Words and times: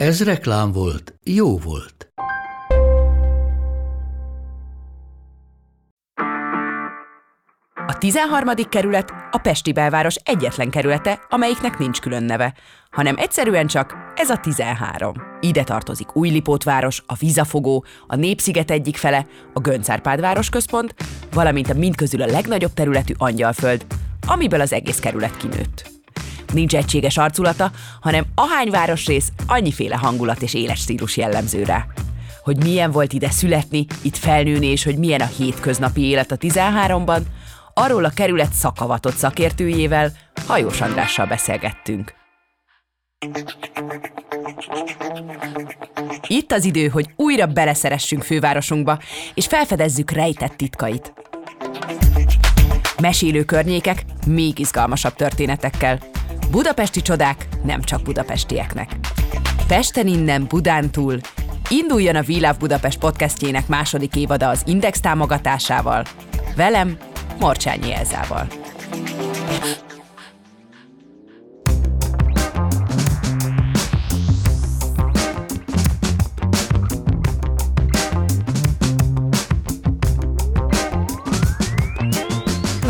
Ez 0.00 0.24
reklám 0.24 0.72
volt, 0.72 1.14
jó 1.24 1.58
volt. 1.58 2.12
A 7.86 7.98
13. 7.98 8.54
kerület 8.68 9.12
a 9.30 9.38
Pesti 9.38 9.72
belváros 9.72 10.14
egyetlen 10.14 10.70
kerülete, 10.70 11.20
amelyiknek 11.28 11.78
nincs 11.78 12.00
külön 12.00 12.22
neve, 12.22 12.54
hanem 12.90 13.14
egyszerűen 13.18 13.66
csak 13.66 13.94
ez 14.16 14.30
a 14.30 14.36
13. 14.36 15.14
Ide 15.40 15.64
tartozik 15.64 16.16
Újlipótváros, 16.16 17.02
a 17.06 17.14
Vizafogó, 17.14 17.84
a 18.06 18.16
Népsziget 18.16 18.70
egyik 18.70 18.96
fele, 18.96 19.26
a 19.52 19.60
Göncárpád 19.60 20.20
városközpont, 20.20 20.94
valamint 21.32 21.70
a 21.70 21.74
mindközül 21.74 22.22
a 22.22 22.26
legnagyobb 22.26 22.72
területű 22.72 23.14
Angyalföld, 23.18 23.86
amiből 24.26 24.60
az 24.60 24.72
egész 24.72 24.98
kerület 24.98 25.36
kinőtt. 25.36 25.99
Nincs 26.52 26.74
egységes 26.74 27.16
arculata, 27.16 27.70
hanem 28.00 28.24
ahány 28.34 28.70
városrész, 28.70 29.32
annyiféle 29.46 29.96
hangulat 29.96 30.42
és 30.42 30.54
éles 30.54 30.80
stílus 30.80 31.16
jellemző. 31.16 31.64
Hogy 32.42 32.62
milyen 32.62 32.90
volt 32.90 33.12
ide 33.12 33.30
születni, 33.30 33.86
itt 34.02 34.16
felnőni, 34.16 34.66
és 34.66 34.84
hogy 34.84 34.98
milyen 34.98 35.20
a 35.20 35.30
hétköznapi 35.36 36.00
élet 36.00 36.32
a 36.32 36.36
13-ban, 36.36 37.20
arról 37.74 38.04
a 38.04 38.10
kerület 38.10 38.52
szakavatott 38.52 39.16
szakértőjével, 39.16 40.12
Hajós 40.46 40.80
Andrással 40.80 41.26
beszélgettünk. 41.26 42.14
Itt 46.26 46.52
az 46.52 46.64
idő, 46.64 46.88
hogy 46.88 47.06
újra 47.16 47.46
beleszeressünk 47.46 48.22
fővárosunkba, 48.22 48.98
és 49.34 49.46
felfedezzük 49.46 50.10
rejtett 50.10 50.56
titkait. 50.56 51.12
Mesélő 53.00 53.44
környékek 53.44 54.04
még 54.26 54.58
izgalmasabb 54.58 55.14
történetekkel. 55.14 55.98
Budapesti 56.50 57.02
csodák 57.02 57.48
nem 57.62 57.82
csak 57.82 58.02
budapestieknek. 58.02 58.96
Pesten 59.66 60.06
innen, 60.06 60.46
Budán 60.48 60.90
túl, 60.90 61.18
induljon 61.68 62.16
a 62.16 62.22
Love 62.26 62.56
Budapest 62.58 62.98
podcastjének 62.98 63.66
második 63.66 64.16
évada 64.16 64.48
az 64.48 64.62
Index 64.66 65.00
támogatásával. 65.00 66.04
Velem, 66.56 66.96
Morcsányi 67.38 67.92
Elzával. 67.94 68.59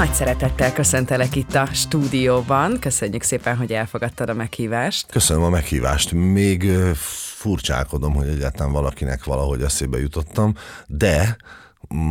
Nagy 0.01 0.13
szeretettel 0.13 0.73
köszöntelek 0.73 1.37
itt 1.37 1.55
a 1.55 1.67
stúdióban. 1.67 2.79
Köszönjük 2.79 3.23
szépen, 3.23 3.57
hogy 3.57 3.73
elfogadtad 3.73 4.29
a 4.29 4.35
meghívást. 4.35 5.07
Köszönöm 5.11 5.43
a 5.43 5.49
meghívást. 5.49 6.13
Még 6.13 6.71
furcsálkodom, 7.37 8.15
hogy 8.15 8.29
egyáltalán 8.29 8.73
valakinek 8.73 9.25
valahogy 9.25 9.63
eszébe 9.63 9.99
jutottam, 9.99 10.55
de 10.87 11.37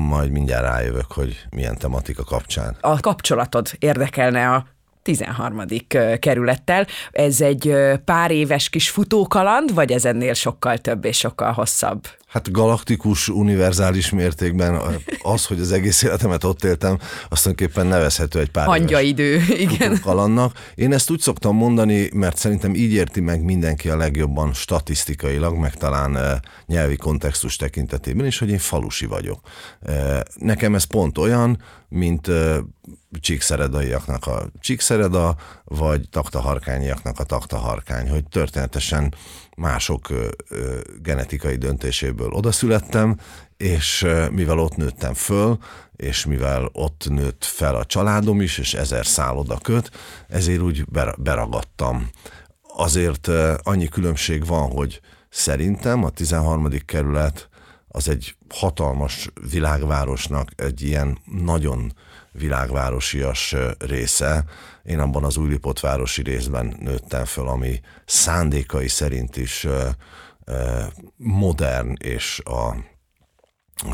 majd 0.09 0.31
mindjárt 0.31 0.63
rájövök, 0.63 1.11
hogy 1.11 1.45
milyen 1.49 1.77
tematika 1.77 2.23
kapcsán. 2.23 2.77
A 2.81 2.99
kapcsolatod 2.99 3.71
érdekelne 3.79 4.49
a 4.49 4.65
13. 5.01 5.63
ö, 5.87 6.15
kerülettel. 6.19 6.87
Ez 7.11 7.41
egy 7.41 7.75
pár 8.05 8.31
éves 8.31 8.69
kis 8.69 8.89
futókaland, 8.89 9.73
vagy 9.73 9.91
ez 9.91 10.05
ennél 10.05 10.33
sokkal 10.33 10.77
több 10.77 11.05
és 11.05 11.17
sokkal 11.17 11.51
hosszabb? 11.51 12.07
Hát 12.29 12.51
galaktikus, 12.51 13.29
univerzális 13.29 14.09
mértékben 14.09 14.81
az, 15.21 15.45
hogy 15.45 15.59
az 15.59 15.71
egész 15.71 16.01
életemet 16.01 16.43
ott 16.43 16.63
éltem, 16.63 16.97
azt 17.29 17.43
tulajdonképpen 17.43 17.87
nevezhető 17.87 18.39
egy 18.39 18.49
pár 18.51 18.67
éves 18.67 18.79
Hangyaidő, 18.79 19.41
igen. 19.57 19.99
kalannak. 20.01 20.71
Én 20.75 20.93
ezt 20.93 21.09
úgy 21.09 21.19
szoktam 21.19 21.55
mondani, 21.55 22.09
mert 22.13 22.37
szerintem 22.37 22.75
így 22.75 22.91
érti 22.91 23.19
meg 23.19 23.43
mindenki 23.43 23.89
a 23.89 23.97
legjobban 23.97 24.53
statisztikailag, 24.53 25.57
meg 25.57 25.75
talán 25.75 26.17
eh, 26.17 26.37
nyelvi 26.65 26.95
kontextus 26.95 27.55
tekintetében 27.55 28.25
is, 28.25 28.37
hogy 28.37 28.49
én 28.49 28.57
falusi 28.57 29.05
vagyok. 29.05 29.39
Eh, 29.81 30.19
Nekem 30.35 30.75
ez 30.75 30.83
pont 30.83 31.17
olyan, 31.17 31.61
mint 31.87 32.27
eh, 32.27 32.57
csíkszeredaiaknak 33.19 34.27
a 34.27 34.49
csíkszereda, 34.59 35.35
vagy 35.63 36.09
taktaharkányiaknak 36.09 37.19
a 37.19 37.23
taktaharkány, 37.23 38.09
hogy 38.09 38.23
történetesen 38.23 39.13
mások 39.59 40.07
genetikai 41.01 41.55
döntéséből 41.55 42.31
odaszülettem, 42.31 43.17
és 43.57 44.01
ö, 44.01 44.29
mivel 44.29 44.59
ott 44.59 44.75
nőttem 44.75 45.13
föl, 45.13 45.57
és 45.95 46.25
mivel 46.25 46.69
ott 46.73 47.05
nőtt 47.09 47.45
fel 47.45 47.75
a 47.75 47.85
családom 47.85 48.41
is, 48.41 48.57
és 48.57 48.73
ezer 48.73 49.05
szálloda 49.05 49.57
köt, 49.57 49.91
ezért 50.27 50.61
úgy 50.61 50.85
ber- 50.85 51.21
beragadtam. 51.21 52.09
Azért 52.61 53.27
annyi 53.63 53.87
különbség 53.87 54.45
van, 54.45 54.71
hogy 54.71 55.01
szerintem 55.29 56.03
a 56.03 56.09
13. 56.09 56.69
kerület 56.85 57.49
az 57.87 58.09
egy 58.09 58.35
hatalmas 58.49 59.29
világvárosnak 59.51 60.49
egy 60.55 60.81
ilyen 60.81 61.17
nagyon 61.25 61.93
világvárosias 62.31 63.55
része. 63.77 64.45
Én 64.83 64.99
abban 64.99 65.23
az 65.23 65.37
Újlipott 65.37 65.79
városi 65.79 66.21
részben 66.21 66.75
nőttem 66.79 67.25
föl, 67.25 67.47
ami 67.47 67.79
szándékai 68.05 68.87
szerint 68.87 69.37
is 69.37 69.67
modern 71.17 71.93
és 71.97 72.41
a 72.43 72.75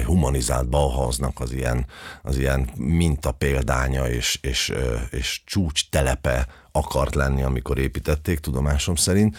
humanizált 0.05 0.69
Bauhausnak 0.69 1.39
az 1.39 1.51
ilyen, 1.51 1.85
az 2.21 2.37
ilyen 2.37 2.69
minta 2.75 3.31
példánya 3.31 4.07
és, 4.07 4.39
és, 4.41 4.73
és 5.09 5.41
csúcs 5.45 5.89
telepe 5.89 6.47
akart 6.71 7.15
lenni, 7.15 7.43
amikor 7.43 7.77
építették, 7.77 8.39
tudomásom 8.39 8.95
szerint, 8.95 9.37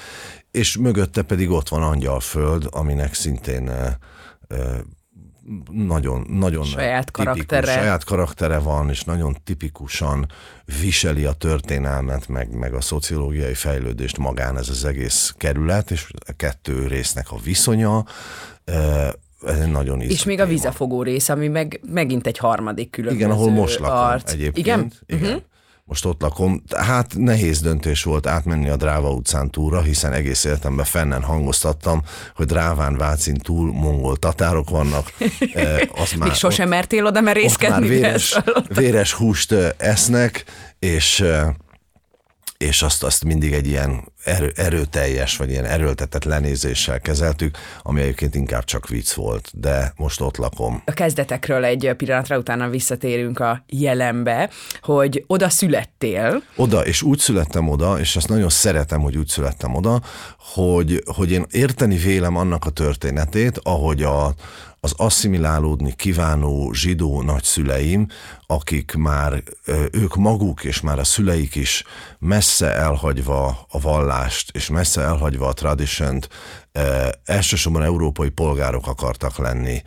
és 0.51 0.77
mögötte 0.77 1.23
pedig 1.23 1.51
ott 1.51 1.69
van 1.69 1.83
Angyalföld, 1.83 2.67
aminek 2.71 3.15
szintén 3.15 3.71
nagyon, 5.73 6.27
nagyon 6.31 6.65
Saját 6.65 7.05
tipikus, 7.05 7.25
karaktere. 7.25 7.73
saját 7.73 8.05
karaktere 8.05 8.59
van, 8.59 8.91
és 8.91 9.05
nagyon 9.05 9.37
tipikusan 9.45 10.27
viseli 10.81 11.25
a 11.25 11.33
történelmet, 11.33 12.29
meg, 12.29 12.57
meg 12.57 12.75
a 12.75 12.81
szociológiai 12.81 13.55
fejlődést 13.55 14.19
magán 14.19 14.59
ez 14.59 14.69
az 14.69 14.85
egész 14.85 15.35
kerület, 15.37 15.91
és 15.91 16.11
a 16.27 16.33
kettő 16.37 16.87
résznek 16.87 17.31
a 17.31 17.37
viszonya, 17.45 18.05
ez 19.47 19.59
egy 19.59 19.71
nagyon 19.71 20.01
És 20.01 20.25
még 20.25 20.41
a 20.41 20.47
vizafogó 20.47 21.03
rész, 21.03 21.29
ami 21.29 21.49
meg 21.49 21.81
megint 21.93 22.27
egy 22.27 22.39
harmadik 22.39 22.91
különböző 22.91 23.25
Igen, 23.25 23.37
ahol 23.37 23.51
most 23.51 23.79
lakom 23.79 24.21
egyébként. 24.27 24.57
Igen? 24.57 24.93
Igen. 25.07 25.23
Uh-huh. 25.29 25.43
Most 25.89 26.05
ott 26.05 26.21
lakom. 26.21 26.63
Hát 26.77 27.15
nehéz 27.17 27.61
döntés 27.61 28.03
volt 28.03 28.27
átmenni 28.27 28.69
a 28.69 28.77
Dráva 28.77 29.11
utcán 29.11 29.51
túlra, 29.51 29.83
hiszen 29.83 30.13
egész 30.13 30.45
életemben 30.45 30.85
fennen 30.85 31.23
hangoztattam, 31.23 32.03
hogy 32.35 32.47
Dráván 32.47 32.97
Vácin 32.97 33.35
túl 33.37 33.73
mongol 33.73 34.17
tatárok 34.17 34.71
vannak. 34.71 35.13
Eh, 35.55 35.81
Az 35.95 36.13
Még 36.13 36.33
sosem 36.33 36.69
mertél 36.69 37.05
oda 37.07 37.21
már 37.21 37.35
merészkedni. 37.35 37.81
de 37.89 37.95
véres, 37.95 38.39
véres 38.69 39.13
húst 39.13 39.53
ö, 39.53 39.69
esznek, 39.77 40.45
és 40.79 41.21
ö, 41.21 41.41
és 42.59 42.83
azt, 42.83 43.03
azt 43.03 43.25
mindig 43.25 43.53
egy 43.53 43.67
ilyen 43.67 44.13
erő, 44.25 44.53
erőteljes, 44.57 45.37
vagy 45.37 45.51
ilyen 45.51 45.65
erőltetett 45.65 46.25
lenézéssel 46.25 47.01
kezeltük, 47.01 47.59
ami 47.83 48.01
egyébként 48.01 48.35
inkább 48.35 48.65
csak 48.65 48.89
vicc 48.89 49.13
volt, 49.13 49.51
de 49.53 49.93
most 49.97 50.21
ott 50.21 50.37
lakom. 50.37 50.83
A 50.85 50.93
kezdetekről 50.93 51.65
egy 51.65 51.95
pillanatra 51.97 52.39
utána 52.39 52.69
visszatérünk 52.69 53.39
a 53.39 53.65
jelenbe, 53.67 54.51
hogy 54.81 55.25
oda 55.27 55.49
születtél, 55.49 56.43
Oda, 56.57 56.87
és 56.87 57.03
úgy 57.03 57.19
születtem 57.19 57.69
oda, 57.69 57.99
és 57.99 58.17
azt 58.17 58.29
nagyon 58.29 58.49
szeretem, 58.49 59.01
hogy 59.01 59.17
úgy 59.17 59.29
születtem 59.29 59.75
oda, 59.75 60.03
hogy, 60.39 61.03
hogy 61.17 61.31
én 61.33 61.47
érteni 61.51 61.97
vélem 61.97 62.37
annak 62.37 62.65
a 62.65 62.71
történetét, 62.71 63.61
ahogy 63.63 64.03
a, 64.03 64.35
az 64.87 64.95
asszimilálódni 64.97 65.95
kívánó 65.97 66.73
zsidó 66.73 67.23
nagyszüleim, 67.23 68.07
akik 68.47 68.95
már 68.95 69.43
ők 69.91 70.15
maguk 70.15 70.65
és 70.65 70.81
már 70.81 70.99
a 70.99 71.05
szüleik 71.05 71.55
is 71.55 71.85
messze 72.19 72.75
elhagyva 72.75 73.67
a 73.71 73.81
vallást 73.81 74.51
és 74.57 74.69
messze 74.69 75.01
elhagyva 75.03 75.47
a 75.47 75.53
tradition 75.53 76.21
elsősorban 77.25 77.83
európai 77.83 78.29
polgárok 78.29 78.87
akartak 78.87 79.39
lenni. 79.39 79.83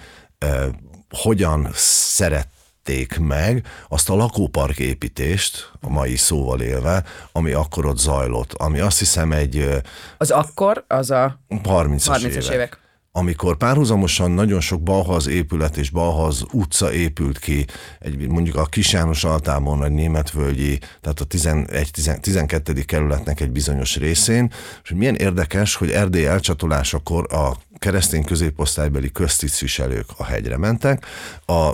Hogyan 1.10 1.69
szerették 1.74 3.18
meg 3.18 3.66
azt 3.90 4.10
a 4.10 4.16
lakópark 4.16 4.80
építést, 4.80 5.72
a 5.81 5.90
mai 5.90 6.16
szóval 6.16 6.62
élve, 6.62 7.04
ami 7.31 7.52
akkor 7.52 7.86
ott 7.86 7.98
zajlott, 7.98 8.54
ami 8.54 8.80
azt 8.80 9.00
hiszem 9.00 9.31
egy 9.31 9.81
az 10.18 10.31
akkor, 10.31 10.84
az 10.88 11.12
a 11.12 11.40
30-as, 11.50 12.00
30-as 12.06 12.24
évek. 12.24 12.54
évek. 12.54 12.88
Amikor 13.19 13.57
párhuzamosan 13.57 14.31
nagyon 14.31 14.60
sok 14.60 14.81
Bauhaus 14.81 15.25
épület 15.25 15.77
és 15.77 15.89
Bauhaus 15.89 16.44
utca 16.51 16.94
épült 16.94 17.39
ki, 17.39 17.66
egy, 18.00 18.27
mondjuk 18.27 18.56
a 18.56 18.66
Kis 18.66 18.92
János 18.92 19.24
Altábon, 19.24 19.77
vagy 19.77 19.92
Németvölgyi, 19.92 20.80
tehát 21.01 21.19
a 21.19 21.25
11, 21.25 21.92
12. 22.21 22.74
kerületnek 22.74 23.39
egy 23.39 23.51
bizonyos 23.51 23.95
részén, 23.95 24.51
és 24.83 24.92
milyen 24.95 25.16
érdekes, 25.16 25.75
hogy 25.75 25.89
Erdély 25.89 26.25
elcsatolásakor 26.25 27.33
a 27.33 27.57
keresztény 27.77 28.24
középosztálybeli 28.24 29.12
köztisztviselők 29.12 30.06
a 30.18 30.24
hegyre 30.25 30.57
mentek, 30.57 31.06
a 31.45 31.74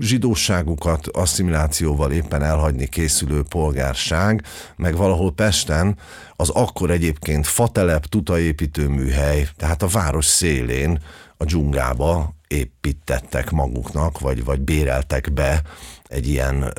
zsidóságukat 0.00 1.06
asszimilációval 1.06 2.12
éppen 2.12 2.42
elhagyni 2.42 2.86
készülő 2.86 3.42
polgárság, 3.48 4.44
meg 4.76 4.96
valahol 4.96 5.32
Pesten 5.32 5.98
az 6.36 6.48
akkor 6.48 6.90
egyébként 6.90 7.46
fatelep 7.46 8.06
tutaépítő 8.06 8.88
műhely, 8.88 9.48
tehát 9.56 9.82
a 9.82 9.86
város 9.86 10.26
szélén 10.26 11.02
a 11.36 11.44
dzsungába 11.44 12.34
építettek 12.48 13.50
maguknak, 13.50 14.18
vagy, 14.20 14.44
vagy 14.44 14.60
béreltek 14.60 15.32
be 15.32 15.62
egy 16.04 16.28
ilyen 16.28 16.72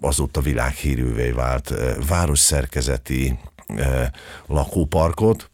azóta 0.00 0.40
világhírűvé 0.40 1.30
vált 1.30 1.74
városszerkezeti 2.08 3.38
lakóparkot, 4.46 5.50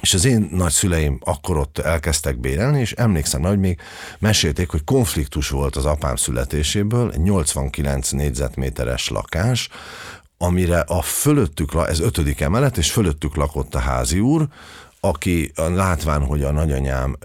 és 0.00 0.14
az 0.14 0.24
én 0.24 0.48
nagyszüleim 0.52 1.18
akkor 1.24 1.56
ott 1.56 1.78
elkezdtek 1.78 2.38
bérelni, 2.38 2.80
és 2.80 2.92
emlékszem, 2.92 3.42
hogy 3.42 3.58
még 3.58 3.80
mesélték, 4.18 4.68
hogy 4.68 4.84
konfliktus 4.84 5.48
volt 5.48 5.76
az 5.76 5.84
apám 5.84 6.16
születéséből, 6.16 7.12
egy 7.12 7.20
89 7.20 8.10
négyzetméteres 8.10 9.08
lakás, 9.08 9.68
amire 10.38 10.80
a 10.80 11.02
fölöttük, 11.02 11.72
ez 11.86 12.00
ötödik 12.00 12.40
emelet, 12.40 12.76
és 12.76 12.90
fölöttük 12.90 13.36
lakott 13.36 13.74
a 13.74 13.78
házi 13.78 14.20
úr, 14.20 14.48
aki 15.00 15.52
látván, 15.54 16.24
hogy 16.24 16.42
a 16.42 16.52
nagyanyám 16.52 17.16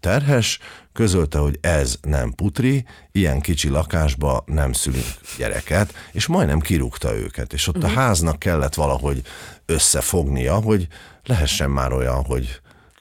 terhes, 0.00 0.58
közölte, 0.92 1.38
hogy 1.38 1.58
ez 1.60 1.96
nem 2.02 2.34
putri, 2.34 2.84
ilyen 3.12 3.40
kicsi 3.40 3.68
lakásba 3.68 4.42
nem 4.46 4.72
szülünk 4.72 5.14
gyereket, 5.38 5.94
és 6.12 6.26
majdnem 6.26 6.60
kirúgta 6.60 7.14
őket, 7.14 7.52
és 7.52 7.68
ott 7.68 7.76
uh-huh. 7.76 7.90
a 7.90 7.92
mhm. 7.94 8.02
háznak 8.02 8.38
kellett 8.38 8.74
valahogy 8.74 9.22
összefognia, 9.66 10.54
hogy 10.54 10.86
lehessen 11.24 11.70
már 11.70 11.92
olyan, 11.92 12.24
hogy 12.24 12.60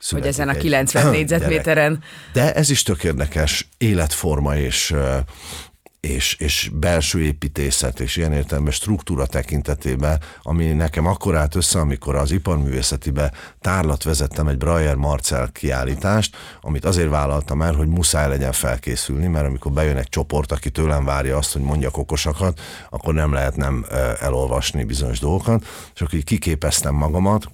hogy 0.09 0.27
ezen 0.27 0.49
a 0.49 0.53
90 0.53 1.09
négyzetméteren. 1.11 2.03
De 2.33 2.53
ez 2.53 2.69
is 2.69 2.83
tök 2.83 3.03
érdekes 3.03 3.67
életforma 3.77 4.57
és 4.57 4.93
és, 6.01 6.35
és 6.39 6.71
belső 6.73 7.21
építészet, 7.21 7.99
és 7.99 8.15
ilyen 8.15 8.33
értelemben 8.33 8.73
struktúra 8.73 9.25
tekintetében, 9.25 10.19
ami 10.41 10.65
nekem 10.65 11.05
akkor 11.05 11.35
állt 11.35 11.55
össze, 11.55 11.79
amikor 11.79 12.15
az 12.15 12.31
iparművészetibe 12.31 13.31
tárlat 13.59 14.03
vezettem 14.03 14.47
egy 14.47 14.57
Breyer 14.57 14.95
Marcel 14.95 15.49
kiállítást, 15.51 16.37
amit 16.61 16.85
azért 16.85 17.09
vállaltam 17.09 17.61
el, 17.61 17.73
hogy 17.73 17.87
muszáj 17.87 18.27
legyen 18.27 18.51
felkészülni, 18.51 19.27
mert 19.27 19.45
amikor 19.45 19.71
bejön 19.71 19.97
egy 19.97 20.09
csoport, 20.09 20.51
aki 20.51 20.69
tőlem 20.69 21.05
várja 21.05 21.37
azt, 21.37 21.53
hogy 21.53 21.61
mondjak 21.61 21.97
okosakat, 21.97 22.61
akkor 22.89 23.13
nem 23.13 23.33
lehet 23.33 23.55
nem 23.55 23.85
elolvasni 24.19 24.83
bizonyos 24.83 25.19
dolgokat, 25.19 25.65
és 25.93 26.01
akkor 26.01 26.13
így 26.13 26.23
kiképeztem 26.23 26.95
magamat, 26.95 27.51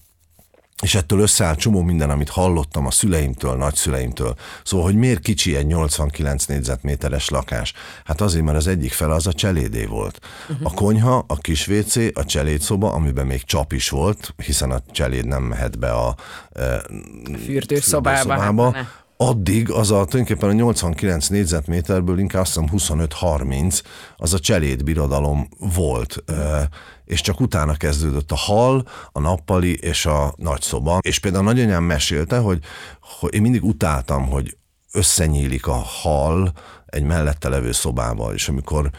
és 0.84 0.96
ettől 0.96 1.20
összeáll 1.20 1.56
csomó 1.56 1.82
minden, 1.82 2.10
amit 2.10 2.30
hallottam 2.30 2.86
a 2.86 2.92
szüleimtől, 2.92 3.56
nagyszüleimtől. 3.56 4.36
Szóval, 4.64 4.86
hogy 4.86 4.96
miért 4.96 5.20
kicsi 5.20 5.56
egy 5.56 5.66
89 5.66 6.46
négyzetméteres 6.46 7.30
lakás? 7.30 7.74
Hát 8.06 8.22
azért, 8.22 8.44
mert 8.46 8.58
az 8.58 8.68
egyik 8.68 8.92
fele 8.92 9.14
az 9.14 9.28
a 9.28 9.34
cselédé 9.34 9.86
volt. 9.86 10.20
Uh-huh. 10.50 10.72
A 10.72 10.74
konyha, 10.74 11.24
a 11.28 11.38
kis 11.38 11.68
WC, 11.68 11.96
a 11.96 12.26
cselédszoba, 12.26 12.94
amiben 12.94 13.26
még 13.26 13.44
csap 13.44 13.74
is 13.74 13.90
volt, 13.90 14.34
hiszen 14.46 14.72
a 14.72 14.80
cseléd 14.92 15.26
nem 15.26 15.44
mehet 15.44 15.80
be 15.80 15.92
a 15.92 16.16
e, 16.54 16.82
fürdőszobába. 17.46 18.18
fürdőszobába. 18.18 18.74
Hát 18.74 19.06
addig 19.18 19.72
az 19.72 19.92
a 19.92 20.06
tulajdonképpen 20.06 20.50
a 20.50 20.54
89 20.54 21.28
négyzetméterből 21.28 22.20
inkább 22.20 22.42
azt 22.42 22.60
hiszem 22.72 23.08
25-30 23.10 23.82
az 24.18 24.34
a 24.34 24.40
cseléd 24.40 24.84
volt, 25.76 26.24
és 27.06 27.22
csak 27.22 27.40
utána 27.40 27.76
kezdődött 27.76 28.32
a 28.32 28.36
hal, 28.36 28.88
a 29.12 29.20
nappali 29.20 29.78
és 29.78 30.06
a 30.06 30.34
nagyszoba. 30.38 31.00
És 31.02 31.20
például 31.20 31.44
nagyanyám 31.44 31.84
mesélte, 31.84 32.38
hogy, 32.38 32.60
hogy 33.02 33.34
én 33.34 33.42
mindig 33.42 33.64
utáltam, 33.64 34.28
hogy 34.28 34.58
összenyílik 34.92 35.68
a 35.68 35.84
hal 36.02 36.52
egy 36.86 37.04
mellette 37.04 37.50
levő 37.50 37.72
szobával, 37.72 38.34
és 38.34 38.50
amikor 38.50 38.90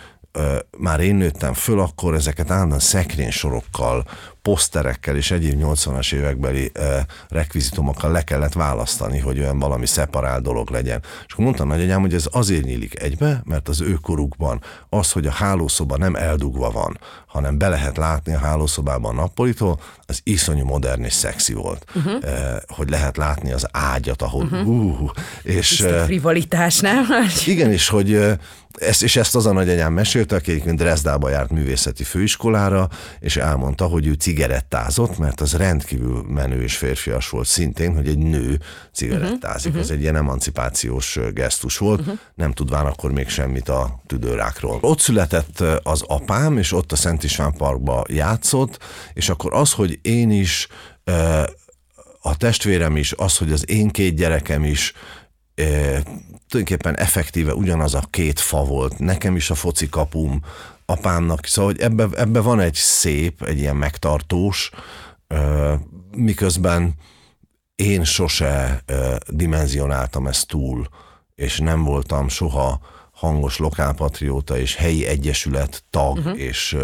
már 0.79 1.01
én 1.01 1.15
nőttem 1.15 1.55
föl, 1.55 1.81
akkor 1.81 2.15
ezeket 2.15 2.51
állandóan 2.51 2.81
szekrénysorokkal, 2.81 4.05
poszterekkel 4.43 5.17
és 5.17 5.31
egyéb 5.31 5.63
80-as 5.63 6.13
évekbeli 6.13 6.71
eh, 6.75 7.05
rekvizitomokkal 7.29 8.11
le 8.11 8.23
kellett 8.23 8.53
választani, 8.53 9.19
hogy 9.19 9.39
olyan 9.39 9.59
valami 9.59 9.87
szeparál 9.87 10.41
dolog 10.41 10.71
legyen. 10.71 11.03
És 11.27 11.33
akkor 11.33 11.45
mondta 11.45 11.65
nagyanyám, 11.65 12.01
hogy 12.01 12.15
ez 12.15 12.27
azért 12.31 12.65
nyílik 12.65 13.03
egybe, 13.03 13.43
mert 13.45 13.69
az 13.69 13.81
ő 13.81 13.93
korukban 13.93 14.61
az, 14.89 15.13
hogy 15.13 15.27
a 15.27 15.31
hálószoba 15.31 15.97
nem 15.97 16.15
eldugva 16.15 16.71
van, 16.71 16.99
hanem 17.27 17.59
be 17.59 17.69
lehet 17.69 17.97
látni 17.97 18.35
a 18.35 18.39
hálószobában 18.39 19.19
a 19.19 19.21
nappalitól, 19.21 19.81
az 20.07 20.21
iszonyú 20.23 20.65
modern 20.65 21.05
és 21.05 21.13
szexi 21.13 21.53
volt. 21.53 21.85
Uh-huh. 21.95 22.15
Eh, 22.23 22.57
hogy 22.67 22.91
lehet 22.91 23.17
látni 23.17 23.53
az 23.53 23.67
ágyat, 23.71 24.23
ahol 24.23 24.45
uh-huh. 24.45 25.03
uh, 25.03 25.11
és... 25.43 25.69
Tiszta 25.69 26.05
frivolitás, 26.05 26.81
nem? 26.81 27.07
Igen, 27.47 27.73
és 27.73 27.89
hogy 27.89 28.39
ezt, 28.81 29.03
és 29.03 29.17
ezt 29.17 29.35
az 29.35 29.47
a 29.47 29.53
nagyanyám 29.53 29.93
mesélte, 29.93 30.37
aki 30.37 30.51
egyébként 30.51 30.79
Dresdába 30.79 31.29
járt 31.29 31.51
művészeti 31.51 32.05
főiskolára, 32.05 32.89
és 33.21 33.37
elmondta, 33.37 33.85
hogy 33.85 34.07
ő 34.07 34.13
cigarettázott, 34.13 35.19
mert 35.19 35.41
az 35.41 35.53
rendkívül 35.53 36.25
menő 36.29 36.63
és 36.63 36.77
férfias 36.77 37.29
volt 37.29 37.47
szintén, 37.47 37.95
hogy 37.95 38.09
egy 38.09 38.19
nő 38.19 38.61
cigarettázik. 38.93 39.67
Uh-huh. 39.67 39.85
Ez 39.85 39.91
egy 39.91 40.01
ilyen 40.01 40.17
emancipációs 40.17 41.19
gesztus 41.35 41.79
volt, 41.79 42.01
uh-huh. 42.01 42.19
nem 42.35 42.53
tudván 42.53 42.87
akkor 42.87 43.13
még 43.13 43.29
semmit 43.29 43.69
a 43.69 44.01
tüdőrákról. 44.07 44.79
Ott 44.81 45.01
született 45.01 45.61
az 45.83 46.03
apám, 46.07 46.59
és 46.59 46.73
ott 46.73 46.93
a 46.93 46.97
Szent 46.97 47.25
István 47.25 47.53
Parkba 47.53 48.05
játszott, 48.09 48.79
és 49.13 49.29
akkor 49.29 49.55
az, 49.55 49.73
hogy 49.73 49.99
én 50.03 50.31
is 50.31 50.69
a 52.21 52.37
testvérem 52.37 52.97
is, 52.97 53.13
az, 53.17 53.37
hogy 53.37 53.53
az 53.53 53.71
én 53.71 53.89
két 53.89 54.17
gyerekem 54.17 54.65
is 54.65 54.93
tulajdonképpen 56.49 56.97
effektíve 56.97 57.55
ugyanaz 57.55 57.95
a 57.95 58.03
két 58.11 58.41
fa 58.41 58.65
volt. 58.65 58.99
Nekem 58.99 59.37
is 59.37 59.51
a 59.51 59.55
foci 59.55 59.89
kapum, 59.89 60.43
apámnak, 60.87 61.47
szóval 61.47 61.73
hogy 61.73 61.81
ebbe, 61.81 62.09
ebbe 62.17 62.41
van 62.41 62.61
egy 62.61 62.75
szép, 62.75 63.43
egy 63.43 63.59
ilyen 63.59 63.77
megtartós, 63.77 64.71
miközben 66.17 66.95
én 67.77 68.05
sose 68.05 68.83
dimenzionáltam 69.27 70.27
ezt 70.27 70.47
túl, 70.47 70.89
és 71.35 71.59
nem 71.59 71.85
voltam 71.85 72.29
soha 72.29 72.81
hangos 73.13 73.59
lokálpatrióta 73.59 74.59
és 74.59 74.75
helyi 74.75 75.07
egyesület 75.07 75.85
tag, 75.91 76.17
uh-huh. 76.17 76.41
és 76.41 76.77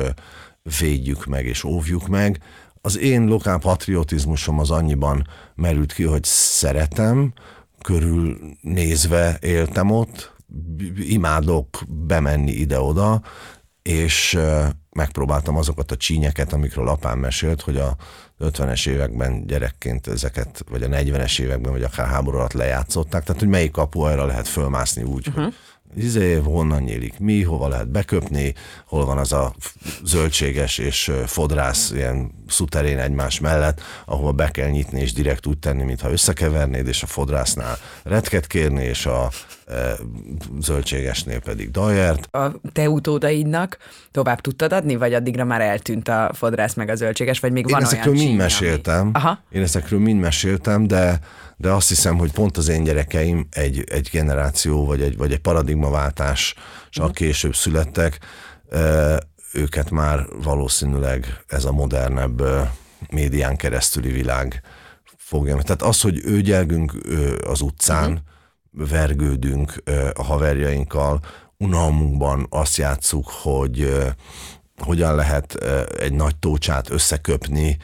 védjük 0.78 1.24
meg 1.26 1.46
és 1.46 1.64
óvjuk 1.64 2.08
meg. 2.08 2.42
Az 2.80 2.98
én 2.98 3.24
lokálpatriotizmusom 3.24 4.58
az 4.58 4.70
annyiban 4.70 5.28
merült 5.54 5.92
ki, 5.92 6.02
hogy 6.02 6.24
szeretem, 6.24 7.32
körül 7.84 8.38
nézve 8.60 9.38
éltem 9.40 9.90
ott, 9.90 10.32
imádok 10.96 11.82
bemenni 11.88 12.50
ide-oda, 12.50 13.22
és 13.82 14.38
megpróbáltam 14.90 15.56
azokat 15.56 15.90
a 15.90 15.96
csínyeket, 15.96 16.52
amikről 16.52 16.88
apám 16.88 17.18
mesélt, 17.18 17.60
hogy 17.60 17.76
a 17.76 17.96
50-es 18.38 18.88
években 18.88 19.46
gyerekként 19.46 20.06
ezeket, 20.06 20.64
vagy 20.70 20.82
a 20.82 20.88
40-es 20.88 21.40
években, 21.40 21.72
vagy 21.72 21.82
akár 21.82 22.06
háború 22.06 22.36
alatt 22.36 22.52
lejátszották, 22.52 23.24
tehát 23.24 23.40
hogy 23.40 23.50
melyik 23.50 23.70
kapuajra 23.70 24.24
lehet 24.24 24.48
fölmászni 24.48 25.02
úgy, 25.02 25.28
uh-huh. 25.28 25.44
hogy 25.44 25.54
izé, 25.96 26.34
honnan 26.34 26.82
nyílik 26.82 27.18
mi, 27.18 27.42
hova 27.42 27.68
lehet 27.68 27.88
beköpni, 27.88 28.54
hol 28.86 29.04
van 29.04 29.18
az 29.18 29.32
a 29.32 29.54
zöldséges 30.04 30.78
és 30.78 31.12
fodrász 31.26 31.90
ilyen 31.90 32.30
szuterén 32.48 32.98
egymás 32.98 33.40
mellett, 33.40 33.80
ahol 34.04 34.32
be 34.32 34.50
kell 34.50 34.68
nyitni 34.68 35.00
és 35.00 35.12
direkt 35.12 35.46
úgy 35.46 35.58
tenni, 35.58 35.82
mintha 35.82 36.10
összekevernéd, 36.10 36.86
és 36.86 37.02
a 37.02 37.06
fodrásznál 37.06 37.76
retket 38.02 38.46
kérni, 38.46 38.84
és 38.84 39.06
a 39.06 39.30
e, 39.66 39.96
zöldségesnél 40.60 41.40
pedig 41.40 41.70
dajert. 41.70 42.34
A 42.34 42.52
te 42.72 42.88
utódaidnak 42.88 43.78
tovább 44.10 44.40
tudtad 44.40 44.72
adni, 44.72 44.96
vagy 44.96 45.14
addigra 45.14 45.44
már 45.44 45.60
eltűnt 45.60 46.08
a 46.08 46.30
fodrász 46.34 46.74
meg 46.74 46.88
a 46.88 46.94
zöldséges, 46.94 47.40
vagy 47.40 47.52
még 47.52 47.66
Én 47.66 47.72
van 47.72 47.82
ezekről 47.82 48.14
olyan 48.14 48.26
mind 48.26 48.38
meséltem. 48.38 49.00
Ami... 49.00 49.10
Aha. 49.12 49.42
Én 49.50 49.62
ezekről 49.62 50.00
mind 50.00 50.20
meséltem, 50.20 50.86
de 50.86 51.20
de 51.56 51.70
azt 51.70 51.88
hiszem, 51.88 52.18
hogy 52.18 52.32
pont 52.32 52.56
az 52.56 52.68
én 52.68 52.84
gyerekeim 52.84 53.46
egy, 53.50 53.84
egy 53.90 54.08
generáció, 54.12 54.86
vagy 54.86 55.02
egy, 55.02 55.16
vagy 55.16 55.32
egy 55.32 55.40
paradigmaváltás 55.40 56.54
csak 56.90 57.04
uh-huh. 57.04 57.18
később 57.18 57.54
születtek, 57.54 58.18
őket 59.52 59.90
már 59.90 60.26
valószínűleg 60.42 61.44
ez 61.46 61.64
a 61.64 61.72
modernebb 61.72 62.42
médián 63.10 63.56
keresztüli 63.56 64.10
világ 64.10 64.62
fogja. 65.16 65.56
Tehát 65.56 65.82
az, 65.82 66.00
hogy 66.00 66.20
ő 66.24 66.40
gyergünk 66.40 66.92
az 67.46 67.60
utcán, 67.60 68.10
uh-huh. 68.10 68.90
vergődünk 68.90 69.82
a 70.14 70.22
haverjainkkal, 70.22 71.20
unalmunkban 71.58 72.46
azt 72.50 72.76
játszuk, 72.76 73.28
hogy 73.28 74.02
hogyan 74.76 75.14
lehet 75.14 75.54
egy 75.98 76.12
nagy 76.12 76.36
tócsát 76.36 76.90
összeköpni, 76.90 77.76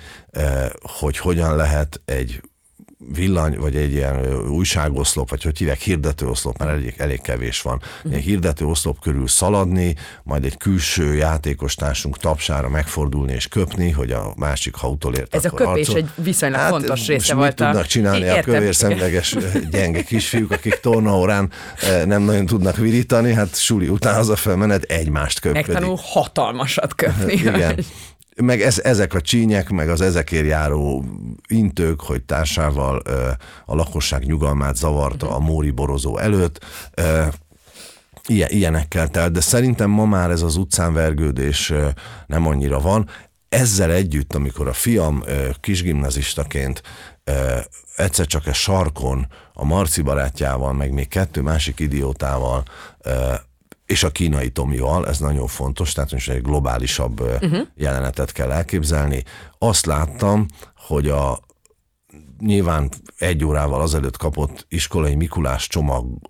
hogy 0.81 1.19
hogyan 1.19 1.57
lehet 1.57 2.01
egy 2.05 2.43
villany, 3.09 3.59
vagy 3.59 3.77
egy 3.77 3.93
ilyen 3.93 4.49
újságoszlop, 4.49 5.31
vagy 5.31 5.43
hogy 5.43 5.59
hívják, 5.59 5.81
hirdetőoszlop, 5.81 6.59
mert 6.59 6.71
elég, 6.71 6.95
elég 6.97 7.21
kevés 7.21 7.63
van. 7.63 7.81
Egy 8.11 8.23
hirdetőoszlop 8.23 9.01
körül 9.01 9.29
szaladni, 9.29 9.95
majd 10.23 10.45
egy 10.45 10.57
külső 10.57 11.15
játékostársunk 11.15 12.19
tapsára 12.19 12.69
megfordulni 12.69 13.33
és 13.33 13.49
köpni, 13.49 13.91
hogy 13.91 14.11
a 14.11 14.33
másik, 14.37 14.75
ha 14.75 14.89
utolért, 14.89 15.35
Ez 15.35 15.45
a 15.45 15.51
köpés 15.51 15.89
arcol. 15.89 15.97
egy 15.97 16.25
viszonylag 16.25 16.61
hát, 16.61 16.71
fontos 16.71 17.07
része 17.07 17.35
volt. 17.35 17.59
Mit 17.59 17.69
tudnak 17.69 17.87
csinálni 17.87 18.25
Értem, 18.25 18.39
a 18.39 18.43
kövér 18.43 18.75
szemleges 18.75 19.37
gyenge 19.71 20.03
kisfiúk, 20.03 20.51
akik 20.51 20.75
tornaórán 20.75 21.51
nem 22.05 22.23
nagyon 22.23 22.47
tudnak 22.47 22.77
virítani, 22.77 23.35
hát 23.35 23.57
suli 23.57 23.89
után 23.89 24.15
hazafelé 24.15 24.57
menet 24.57 24.83
egymást 24.83 25.41
köpni. 25.41 25.59
Megtanul 25.59 25.99
hatalmasat 26.03 26.95
köpni. 26.95 27.33
Igen 27.33 27.85
meg 28.43 28.63
ez, 28.63 28.79
ezek 28.79 29.15
a 29.15 29.21
csínyek, 29.21 29.69
meg 29.69 29.89
az 29.89 30.01
ezekért 30.01 30.47
járó 30.47 31.05
intők, 31.49 32.01
hogy 32.01 32.23
társával 32.23 33.03
a 33.67 33.75
lakosság 33.75 34.25
nyugalmát 34.25 34.77
zavarta 34.77 35.35
a 35.35 35.39
Móri 35.39 35.71
borozó 35.71 36.19
előtt, 36.19 36.65
ilyen, 38.27 38.49
ilyenekkel 38.51 39.09
telt, 39.09 39.33
de 39.33 39.41
szerintem 39.41 39.91
ma 39.91 40.05
már 40.05 40.31
ez 40.31 40.43
az 40.43 40.57
utcán 40.57 40.93
vergődés 40.93 41.73
nem 42.27 42.47
annyira 42.47 42.81
van. 42.81 43.09
Ezzel 43.49 43.91
együtt, 43.93 44.35
amikor 44.35 44.69
a 44.69 44.73
fiam 44.73 45.25
kisgimnazistaként 45.61 46.83
egyszer 47.97 48.27
csak 48.27 48.47
a 48.47 48.53
sarkon 48.53 49.27
a 49.53 49.65
Marci 49.65 50.03
barátjával, 50.03 50.73
meg 50.73 50.93
még 50.93 51.09
kettő 51.09 51.41
másik 51.41 51.81
idiótával 51.81 52.63
és 53.91 54.03
a 54.03 54.11
kínai 54.11 54.51
Tomival, 54.51 55.09
ez 55.09 55.19
nagyon 55.19 55.47
fontos, 55.47 55.93
tehát 55.93 56.13
most 56.13 56.31
egy 56.31 56.43
globálisabb 56.43 57.21
uh-huh. 57.21 57.67
jelenetet 57.75 58.33
kell 58.33 58.51
elképzelni. 58.51 59.25
Azt 59.59 59.87
láttam, 59.87 60.47
hogy 60.77 61.09
a 61.09 61.41
nyilván 62.39 62.89
egy 63.19 63.45
órával 63.45 63.81
azelőtt 63.81 64.17
kapott 64.17 64.67
iskolai 64.69 65.15
Mikulás 65.15 65.67
csomaggal 65.67 66.21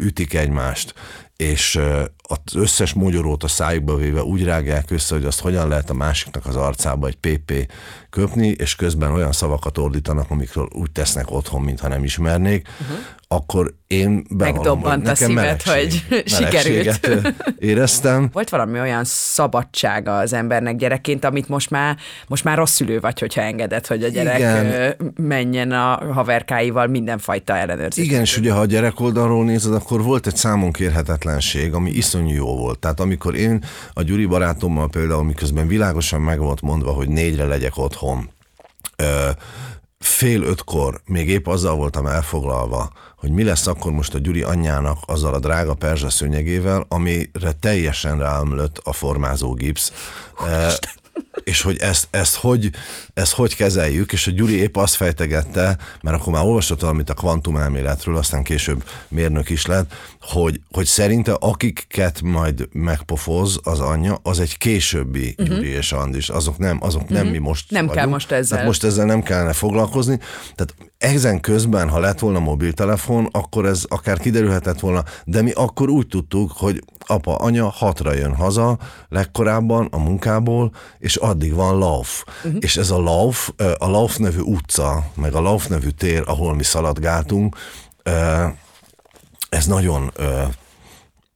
ütik 0.00 0.34
egymást, 0.34 0.94
és 1.40 1.80
az 2.22 2.54
összes 2.54 2.92
mogyorót 2.92 3.42
a 3.42 3.48
szájukba 3.48 3.96
véve 3.96 4.22
úgy 4.22 4.44
rágják 4.44 4.90
össze, 4.90 5.14
hogy 5.14 5.24
azt 5.24 5.40
hogyan 5.40 5.68
lehet 5.68 5.90
a 5.90 5.94
másiknak 5.94 6.46
az 6.46 6.56
arcába 6.56 7.06
egy 7.06 7.16
PP 7.16 7.72
köpni, 8.10 8.48
és 8.48 8.76
közben 8.76 9.12
olyan 9.12 9.32
szavakat 9.32 9.78
ordítanak, 9.78 10.30
amikről 10.30 10.68
úgy 10.72 10.90
tesznek 10.90 11.30
otthon, 11.30 11.62
mintha 11.62 11.88
nem 11.88 12.04
ismernék, 12.04 12.68
uh-huh 12.80 12.98
akkor 13.32 13.74
én 13.86 14.26
bevallom, 14.30 14.80
hogy 14.80 14.98
nekem 14.98 15.10
a 15.10 15.14
szívet, 15.14 15.34
melegség, 15.34 16.02
hogy 16.08 16.22
sikerült. 16.26 17.34
éreztem. 17.58 18.28
Volt 18.32 18.48
valami 18.48 18.80
olyan 18.80 19.04
szabadsága 19.04 20.16
az 20.16 20.32
embernek 20.32 20.76
gyerekként, 20.76 21.24
amit 21.24 21.48
most 21.48 21.70
már, 21.70 21.96
most 22.26 22.44
már 22.44 22.56
rossz 22.56 22.74
szülő 22.74 23.00
vagy, 23.00 23.18
hogyha 23.18 23.40
engedett, 23.40 23.86
hogy 23.86 24.02
a 24.02 24.08
gyerek 24.08 24.38
Igen. 24.38 24.94
menjen 25.16 25.72
a 25.72 26.12
haverkáival 26.12 26.86
mindenfajta 26.86 27.56
ellenőrzés. 27.56 28.04
Igen, 28.04 28.20
és 28.20 28.36
ugye 28.36 28.52
ha 28.52 28.60
a 28.60 28.66
gyerek 28.66 29.00
oldalról 29.00 29.44
nézed, 29.44 29.74
akkor 29.74 30.02
volt 30.02 30.26
egy 30.26 30.36
számon 30.36 30.72
kérhetetlenség, 31.38 31.74
ami 31.74 31.90
iszonyú 31.90 32.34
jó 32.34 32.56
volt. 32.56 32.78
Tehát 32.78 33.00
amikor 33.00 33.34
én 33.34 33.64
a 33.92 34.02
Gyuri 34.02 34.26
barátommal 34.26 34.88
például, 34.88 35.24
miközben 35.24 35.66
világosan 35.66 36.20
meg 36.20 36.38
volt 36.38 36.60
mondva, 36.60 36.92
hogy 36.92 37.08
négyre 37.08 37.44
legyek 37.44 37.76
otthon, 37.76 38.30
fél 39.98 40.42
ötkor 40.42 41.00
még 41.04 41.28
épp 41.28 41.46
azzal 41.46 41.76
voltam 41.76 42.06
elfoglalva, 42.06 42.92
hogy 43.16 43.30
mi 43.30 43.42
lesz 43.42 43.66
akkor 43.66 43.92
most 43.92 44.14
a 44.14 44.18
Gyuri 44.18 44.42
anyjának 44.42 44.98
azzal 45.06 45.34
a 45.34 45.38
drága 45.38 45.74
perzsa 45.74 46.10
szőnyegével, 46.10 46.84
amire 46.88 47.52
teljesen 47.60 48.18
ráömlött 48.18 48.80
a 48.84 48.92
formázó 48.92 49.54
gipsz. 49.54 49.92
Oh, 50.40 50.72
és 51.44 51.62
hogy 51.62 51.76
ezt, 51.78 52.08
ezt, 52.10 52.34
hogy, 52.34 52.70
ezt 53.14 53.32
hogy 53.32 53.56
kezeljük, 53.56 54.12
és 54.12 54.26
a 54.26 54.30
Gyuri 54.30 54.56
épp 54.56 54.76
azt 54.76 54.94
fejtegette, 54.94 55.78
mert 56.02 56.16
akkor 56.16 56.32
már 56.32 56.44
olvasott 56.44 56.80
valamit 56.80 57.10
a 57.10 57.14
kvantumelméletről, 57.14 58.16
aztán 58.16 58.42
később 58.42 58.84
mérnök 59.08 59.50
is 59.50 59.66
lett, 59.66 59.94
hogy, 60.20 60.60
hogy 60.70 60.86
szerinte 60.86 61.32
akiket 61.32 62.20
majd 62.22 62.68
megpofoz 62.72 63.60
az 63.62 63.80
anyja, 63.80 64.18
az 64.22 64.40
egy 64.40 64.58
későbbi 64.58 65.34
uh-huh. 65.38 65.56
Gyuri 65.56 65.68
és 65.68 65.92
Andis, 65.92 66.28
azok 66.28 66.58
nem, 66.58 66.78
azok 66.82 67.02
uh-huh. 67.02 67.16
nem 67.16 67.26
mhm. 67.26 67.34
mi 67.34 67.38
most 67.38 67.70
Nem 67.70 67.86
vagyunk. 67.86 68.00
kell 68.00 68.08
most 68.08 68.30
ezzel. 68.30 68.48
Tehát 68.48 68.66
most 68.66 68.84
ezzel 68.84 69.06
nem 69.06 69.22
kellene 69.22 69.52
foglalkozni. 69.52 70.18
Tehát 70.54 70.74
ezen 71.00 71.40
közben, 71.40 71.88
ha 71.88 71.98
lett 71.98 72.18
volna 72.18 72.38
mobiltelefon, 72.38 73.28
akkor 73.30 73.66
ez 73.66 73.84
akár 73.88 74.18
kiderülhetett 74.18 74.80
volna, 74.80 75.04
de 75.24 75.42
mi 75.42 75.50
akkor 75.50 75.88
úgy 75.88 76.06
tudtuk, 76.06 76.52
hogy 76.52 76.84
apa, 77.06 77.34
anya 77.34 77.68
hatra 77.68 78.12
jön 78.12 78.34
haza 78.34 78.78
legkorábban 79.08 79.88
a 79.90 79.98
munkából, 79.98 80.72
és 80.98 81.16
addig 81.16 81.54
van 81.54 81.78
Lauf. 81.78 82.24
Uh-huh. 82.44 82.58
És 82.60 82.76
ez 82.76 82.90
a 82.90 82.98
Lauf, 82.98 83.50
a 83.78 83.88
Lauf 83.88 84.16
nevű 84.16 84.40
utca, 84.40 85.10
meg 85.14 85.34
a 85.34 85.40
Lauf 85.40 85.66
nevű 85.66 85.88
tér, 85.88 86.22
ahol 86.26 86.54
mi 86.54 86.62
szaladgáltunk, 86.62 87.56
ez 89.48 89.66
nagyon, 89.66 90.12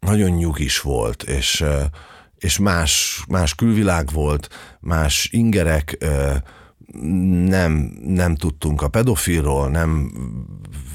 nagyon 0.00 0.30
nyugis 0.30 0.80
volt, 0.80 1.22
és, 1.22 1.64
és 2.38 2.58
más, 2.58 3.24
más 3.28 3.54
külvilág 3.54 4.12
volt, 4.12 4.48
más 4.80 5.28
ingerek, 5.32 6.06
nem, 7.48 7.92
nem 8.04 8.34
tudtunk 8.34 8.82
a 8.82 8.88
pedofilról, 8.88 9.68
nem 9.68 10.12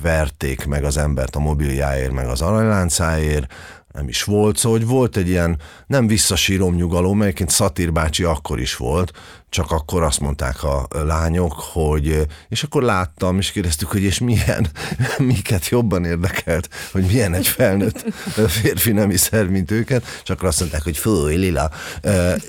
verték 0.02 0.66
meg 0.66 0.84
az 0.84 0.98
embert 0.98 1.36
a 1.36 1.40
mobiljáért, 1.40 2.12
meg 2.12 2.28
az 2.28 2.42
aranyláncáért, 2.42 3.54
nem 3.94 4.08
is 4.08 4.24
volt, 4.24 4.58
szóval 4.58 4.78
hogy 4.78 4.88
volt 4.88 5.18
egy 5.18 5.28
ilyen 5.28 5.60
nem 5.88 6.08
visszasírom 6.08 6.76
nyugalom, 6.76 7.18
melyeként 7.18 7.50
Szatír 7.50 7.92
bácsi 7.92 8.24
akkor 8.24 8.60
is 8.60 8.76
volt, 8.76 9.12
csak 9.50 9.72
akkor 9.72 10.04
azt 10.04 10.20
mondták 10.20 10.64
a 10.64 10.88
lányok, 10.90 11.54
hogy, 11.54 12.28
és 12.50 12.64
akkor 12.64 12.84
láttam, 12.84 13.38
és 13.38 13.52
kérdeztük, 13.52 13.92
hogy 13.92 14.02
és 14.02 14.20
milyen, 14.20 14.68
miket 15.18 15.68
jobban 15.68 16.06
érdekelt, 16.06 16.70
hogy 16.92 17.06
milyen 17.06 17.34
egy 17.34 17.48
felnőtt 17.48 18.06
férfi 18.48 18.92
nemi 18.92 19.18
szerv, 19.18 19.50
mint 19.50 19.72
őket, 19.72 20.06
csak 20.24 20.38
akkor 20.38 20.48
azt 20.48 20.60
mondták, 20.60 20.84
hogy 20.84 20.98
fúj, 20.98 21.36
lila, 21.36 21.70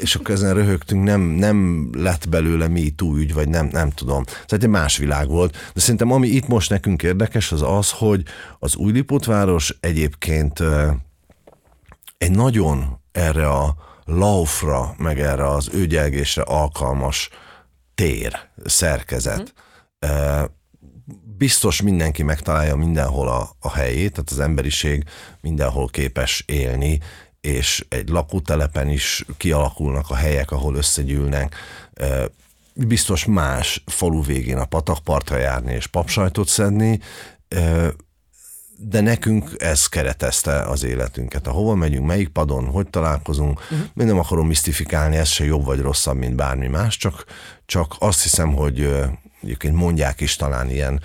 és 0.00 0.14
akkor 0.14 0.34
ezen 0.34 0.54
röhögtünk, 0.54 1.04
nem, 1.04 1.20
nem 1.20 1.88
lett 1.92 2.28
belőle 2.28 2.68
mi 2.68 2.94
ügy, 3.14 3.34
vagy 3.34 3.48
nem, 3.48 3.68
nem 3.72 3.90
tudom. 3.90 4.24
Tehát 4.24 4.64
egy 4.64 4.68
más 4.68 4.96
világ 4.96 5.28
volt, 5.28 5.56
de 5.74 5.80
szerintem 5.80 6.12
ami 6.12 6.28
itt 6.28 6.48
most 6.48 6.70
nekünk 6.70 7.02
érdekes, 7.02 7.52
az 7.52 7.62
az, 7.62 7.90
hogy 7.90 8.22
az 8.58 8.76
Újlipótváros 8.76 9.76
egyébként 9.80 10.62
egy 12.20 12.30
nagyon 12.30 13.00
erre 13.12 13.48
a 13.48 13.76
laufra, 14.04 14.94
meg 14.98 15.20
erre 15.20 15.48
az 15.48 15.70
őgyelgésre 15.72 16.42
alkalmas 16.42 17.28
tér, 17.94 18.38
szerkezet. 18.64 19.54
Mm. 20.06 20.44
Biztos 21.36 21.82
mindenki 21.82 22.22
megtalálja 22.22 22.76
mindenhol 22.76 23.28
a, 23.28 23.50
a 23.60 23.70
helyét, 23.72 24.12
tehát 24.12 24.30
az 24.30 24.40
emberiség 24.40 25.04
mindenhol 25.40 25.88
képes 25.88 26.42
élni, 26.46 27.00
és 27.40 27.86
egy 27.88 28.08
lakótelepen 28.08 28.88
is 28.88 29.24
kialakulnak 29.36 30.10
a 30.10 30.14
helyek, 30.14 30.50
ahol 30.50 30.74
összegyűlnek. 30.74 31.54
Biztos 32.74 33.24
más 33.24 33.82
falu 33.86 34.22
végén 34.22 34.58
a 34.58 34.64
patakpartra 34.64 35.36
járni 35.36 35.72
és 35.72 35.86
papsajtot 35.86 36.48
szedni, 36.48 37.00
de 38.82 39.00
nekünk 39.00 39.50
ez 39.58 39.86
keretezte 39.86 40.60
az 40.60 40.84
életünket. 40.84 41.46
A 41.46 41.50
hova 41.50 41.74
megyünk, 41.74 42.06
melyik 42.06 42.28
padon, 42.28 42.64
hogy 42.64 42.90
találkozunk, 42.90 43.60
uh-huh. 43.60 43.78
én 43.78 44.06
nem 44.06 44.18
akarom 44.18 44.46
misztifikálni, 44.46 45.16
ez 45.16 45.28
se 45.28 45.44
jobb 45.44 45.64
vagy 45.64 45.80
rosszabb, 45.80 46.16
mint 46.16 46.36
bármi 46.36 46.66
más, 46.66 46.96
csak, 46.96 47.24
csak 47.66 47.94
azt 47.98 48.22
hiszem, 48.22 48.54
hogy 48.54 48.92
egyébként 49.42 49.74
mondják 49.74 50.20
is 50.20 50.36
talán 50.36 50.70
ilyen 50.70 51.00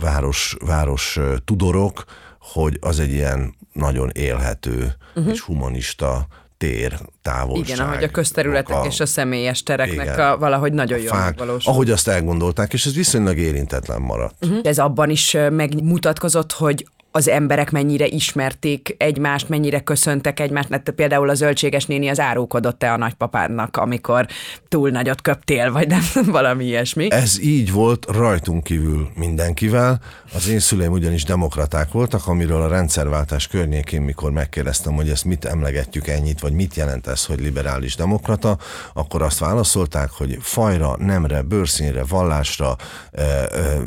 város, 0.00 0.56
város 0.64 1.18
tudorok, 1.44 2.04
hogy 2.40 2.78
az 2.80 3.00
egy 3.00 3.12
ilyen 3.12 3.54
nagyon 3.72 4.10
élhető 4.14 4.94
uh-huh. 5.14 5.32
és 5.32 5.40
humanista 5.40 6.26
tér, 6.58 6.98
távolság. 7.22 7.76
Igen, 7.76 7.86
ahogy 7.86 8.04
a 8.04 8.08
közterületek 8.08 8.76
a, 8.76 8.86
és 8.86 9.00
a 9.00 9.06
személyes 9.06 9.62
tereknek 9.62 10.06
igen, 10.06 10.20
a, 10.20 10.38
valahogy 10.38 10.72
nagyon 10.72 10.98
jól 10.98 11.18
megvalósul. 11.18 11.72
Ahogy 11.72 11.90
azt 11.90 12.08
elgondolták, 12.08 12.72
és 12.72 12.86
ez 12.86 12.94
viszonylag 12.94 13.38
érintetlen 13.38 14.00
maradt. 14.00 14.44
Uh-huh. 14.44 14.58
Ez 14.62 14.78
abban 14.78 15.10
is 15.10 15.36
megmutatkozott, 15.50 16.52
hogy 16.52 16.86
az 17.10 17.28
emberek 17.28 17.70
mennyire 17.70 18.06
ismerték 18.06 18.94
egymást, 18.98 19.48
mennyire 19.48 19.80
köszöntek 19.80 20.40
egymást, 20.40 20.68
mert 20.68 20.90
például 20.90 21.28
a 21.28 21.34
zöldséges 21.34 21.86
néni 21.86 22.08
az 22.08 22.20
árulkodott-e 22.20 22.92
a 22.92 22.96
nagypapádnak, 22.96 23.76
amikor 23.76 24.26
túl 24.68 24.90
nagyot 24.90 25.22
köptél, 25.22 25.72
vagy 25.72 25.88
nem, 25.88 26.02
valami 26.38 26.64
ilyesmi. 26.64 27.10
Ez 27.10 27.40
így 27.40 27.72
volt 27.72 28.06
rajtunk 28.10 28.64
kívül 28.64 29.08
mindenkivel. 29.14 30.00
Az 30.34 30.48
én 30.48 30.58
szüleim 30.58 30.92
ugyanis 30.92 31.24
demokraták 31.24 31.92
voltak, 31.92 32.26
amiről 32.26 32.62
a 32.62 32.68
rendszerváltás 32.68 33.46
környékén, 33.46 34.02
mikor 34.02 34.30
megkérdeztem, 34.30 34.94
hogy 34.94 35.08
ezt 35.08 35.24
mit 35.24 35.44
emlegetjük 35.44 36.06
ennyit, 36.06 36.40
vagy 36.40 36.52
mit 36.52 36.74
jelent 36.74 37.06
ez, 37.06 37.24
hogy 37.24 37.40
liberális 37.40 37.94
demokrata, 37.94 38.58
akkor 38.92 39.22
azt 39.22 39.38
válaszolták, 39.38 40.10
hogy 40.10 40.38
fajra, 40.40 40.96
nemre, 40.98 41.42
bőrszínre, 41.42 42.04
vallásra, 42.04 42.76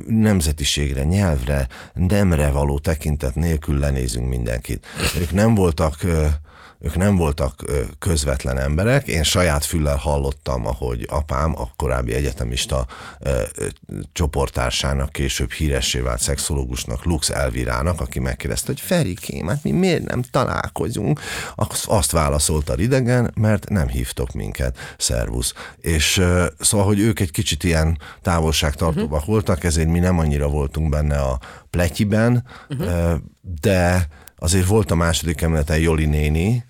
nemzetiségre, 0.07 1.03
nyelvre, 1.03 1.67
nemre 1.93 2.49
való 2.49 2.79
tekintet 2.79 3.20
tekintet 3.21 3.35
nélkül 3.43 3.79
lenézünk 3.79 4.29
mindenkit. 4.29 4.85
Ők 5.19 5.31
nem 5.31 5.55
voltak 5.55 5.95
ők 6.81 6.95
nem 6.95 7.15
voltak 7.15 7.63
közvetlen 7.99 8.57
emberek. 8.57 9.07
Én 9.07 9.23
saját 9.23 9.65
füllel 9.65 9.95
hallottam, 9.95 10.67
ahogy 10.67 11.05
apám, 11.09 11.59
a 11.59 11.69
korábbi 11.75 12.13
egyetemista 12.13 12.85
csoportársának, 14.13 15.11
később 15.11 15.51
híressé 15.51 15.99
vált 15.99 16.19
szexológusnak, 16.19 17.05
Lux 17.05 17.29
Elvirának, 17.29 18.01
aki 18.01 18.19
megkérdezte, 18.19 18.67
hogy 18.67 18.79
Ferikém, 18.79 19.47
hát 19.47 19.63
mi 19.63 19.71
miért 19.71 20.03
nem 20.03 20.21
találkozunk? 20.21 21.19
Azt 21.85 22.11
válaszolta 22.11 22.75
idegen, 22.77 23.31
mert 23.35 23.69
nem 23.69 23.87
hívtok 23.87 24.31
minket, 24.31 24.77
szervusz. 24.97 25.53
És 25.81 26.21
szóval, 26.59 26.85
hogy 26.85 26.99
ők 26.99 27.19
egy 27.19 27.31
kicsit 27.31 27.63
ilyen 27.63 27.97
távolságtartóbbak 28.21 29.11
uh-huh. 29.11 29.25
voltak, 29.25 29.63
ezért 29.63 29.87
mi 29.87 29.99
nem 29.99 30.19
annyira 30.19 30.47
voltunk 30.47 30.89
benne 30.89 31.19
a 31.19 31.39
pletyiben, 31.69 32.45
uh-huh. 32.69 33.13
de 33.61 34.07
azért 34.37 34.65
volt 34.65 34.91
a 34.91 34.95
második 34.95 35.41
emeleten 35.41 35.79
Joli 35.79 36.05
néni, 36.05 36.65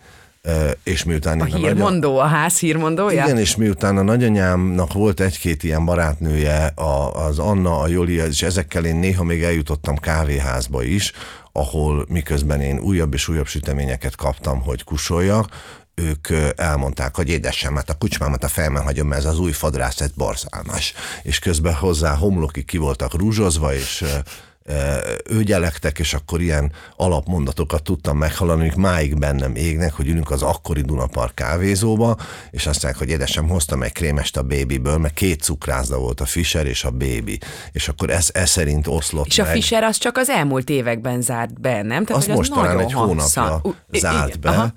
és 0.84 1.04
miután... 1.04 1.42
A 1.42 1.46
hírmondó, 1.46 2.18
a, 2.18 2.24
a 2.24 2.28
ház 2.28 2.60
hírmondója? 2.60 3.24
Igen, 3.24 3.38
és 3.38 3.56
miután 3.56 3.98
a 3.98 4.02
nagyanyámnak 4.02 4.94
volt 4.94 5.20
egy-két 5.20 5.64
ilyen 5.64 5.86
barátnője, 5.86 6.66
a, 6.66 7.26
az 7.26 7.40
Anna, 7.40 7.80
a 7.80 7.88
Joli, 7.88 8.14
és 8.14 8.42
ezekkel 8.42 8.86
én 8.86 8.96
néha 8.96 9.24
még 9.24 9.44
eljutottam 9.44 9.98
kávéházba 9.98 10.84
is, 10.84 11.12
ahol 11.52 12.06
miközben 12.10 12.62
én 12.62 12.80
újabb 12.80 13.14
és 13.14 13.28
újabb 13.28 13.48
süteményeket 13.48 14.16
kaptam, 14.16 14.62
hogy 14.62 14.84
kusoljak, 14.84 15.48
ők 15.96 16.28
elmondták, 16.56 17.16
hogy 17.16 17.30
édesem, 17.30 17.76
hát 17.76 17.90
a 17.90 17.98
kucsmámat 17.98 18.44
a 18.44 18.48
fejmen 18.48 18.84
hagyom, 18.84 19.08
mert 19.08 19.22
ez 19.22 19.32
az 19.32 19.40
új 19.40 19.52
fadrász, 19.52 20.02
ez 20.02 20.12
borzalmas. 20.12 20.94
És 21.24 21.40
közben 21.40 21.74
hozzá 21.74 22.16
homlokig 22.16 22.66
ki 22.66 22.78
voltak 22.78 23.16
rúzsozva, 23.16 23.74
és 23.74 24.06
ő 25.30 25.44
gyelektek, 25.44 26.00
és 26.00 26.14
akkor 26.14 26.42
ilyen 26.42 26.72
alapmondatokat 26.96 27.84
tudtam 27.84 28.18
meghallani, 28.18 28.60
amik 28.60 28.76
máig 28.76 29.18
bennem 29.20 29.56
égnek, 29.56 29.94
hogy 29.94 30.08
ülünk 30.08 30.32
az 30.32 30.42
akkori 30.42 30.82
Dunapark 30.82 31.36
kávézóba, 31.36 32.18
és 32.52 32.66
azt 32.68 32.84
mondják, 32.84 33.04
hogy 33.04 33.10
édesem, 33.10 33.48
hoztam 33.48 33.84
egy 33.84 33.92
krémest 33.92 34.38
a 34.38 34.44
babyből, 34.44 34.98
mert 34.98 35.14
két 35.14 35.42
cukrászda 35.42 35.98
volt 35.98 36.22
a 36.22 36.26
Fischer 36.26 36.66
és 36.66 36.84
a 36.84 36.92
baby, 36.92 37.40
és 37.72 37.88
akkor 37.88 38.10
ez, 38.10 38.30
ez 38.34 38.50
szerint 38.50 38.88
oszlott 38.88 39.28
És 39.28 39.36
meg. 39.36 39.48
a 39.48 39.50
Fischer 39.52 39.84
az 39.84 39.98
csak 39.98 40.18
az 40.18 40.30
elmúlt 40.30 40.70
években 40.70 41.22
zárt 41.22 41.62
be, 41.62 41.82
nem? 41.82 42.06
Tehát, 42.06 42.22
azt 42.22 42.36
most 42.38 42.54
talán 42.54 42.80
egy 42.80 42.94
hónapja 42.94 43.62
zárt 43.92 44.40
be. 44.40 44.50
Aha. 44.50 44.72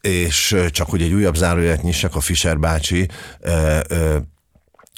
és 0.00 0.56
csak 0.70 0.90
hogy 0.90 1.02
egy 1.02 1.12
újabb 1.12 1.36
zárójelet 1.36 1.82
nyissak, 1.82 2.14
a 2.16 2.20
Fischer 2.20 2.58
bácsi 2.58 3.08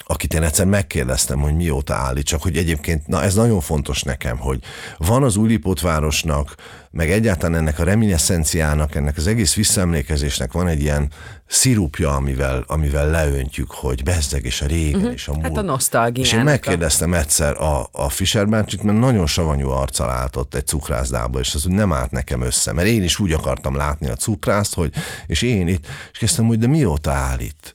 akit 0.09 0.33
én 0.33 0.43
egyszer 0.43 0.65
megkérdeztem, 0.65 1.39
hogy 1.39 1.55
mióta 1.55 1.93
állít, 1.93 2.25
csak 2.25 2.41
hogy 2.41 2.57
egyébként, 2.57 3.07
na 3.07 3.23
ez 3.23 3.35
nagyon 3.35 3.61
fontos 3.61 4.03
nekem, 4.03 4.37
hogy 4.37 4.59
van 4.97 5.23
az 5.23 5.35
Újlipótvárosnak, 5.35 6.55
meg 6.91 7.11
egyáltalán 7.11 7.59
ennek 7.59 7.79
a 7.79 7.83
reminiszenciának, 7.83 8.95
ennek 8.95 9.17
az 9.17 9.27
egész 9.27 9.55
visszaemlékezésnek 9.55 10.51
van 10.51 10.67
egy 10.67 10.81
ilyen 10.81 11.11
szirupja, 11.47 12.15
amivel, 12.15 12.63
amivel 12.67 13.09
leöntjük, 13.09 13.71
hogy 13.71 14.03
bezzeg 14.03 14.45
és 14.45 14.61
a 14.61 14.65
régen 14.65 14.99
uh-huh. 14.99 15.13
és 15.13 15.27
a 15.27 15.31
múlt. 15.31 15.43
Hát 15.43 15.57
a 15.57 15.61
nosztalgia. 15.61 16.23
És 16.23 16.33
én 16.33 16.43
megkérdeztem 16.43 17.13
egyszer 17.13 17.61
a, 17.61 17.89
a 17.91 18.09
Fischer 18.09 18.47
bácsit, 18.47 18.83
mert 18.83 18.99
nagyon 18.99 19.25
savanyú 19.25 19.69
arccal 19.69 20.09
állt 20.09 20.35
ott 20.35 20.55
egy 20.55 20.67
cukrászdába, 20.67 21.39
és 21.39 21.53
az 21.55 21.63
nem 21.63 21.93
állt 21.93 22.11
nekem 22.11 22.41
össze, 22.41 22.73
mert 22.73 22.87
én 22.87 23.03
is 23.03 23.19
úgy 23.19 23.31
akartam 23.31 23.75
látni 23.75 24.09
a 24.09 24.15
cukrászt, 24.15 24.73
hogy, 24.73 24.93
és 25.27 25.41
én 25.41 25.67
itt, 25.67 25.87
és 26.11 26.17
kezdtem, 26.17 26.45
hogy 26.45 26.59
de 26.59 26.67
mióta 26.67 27.11
áll 27.11 27.39
itt? 27.39 27.73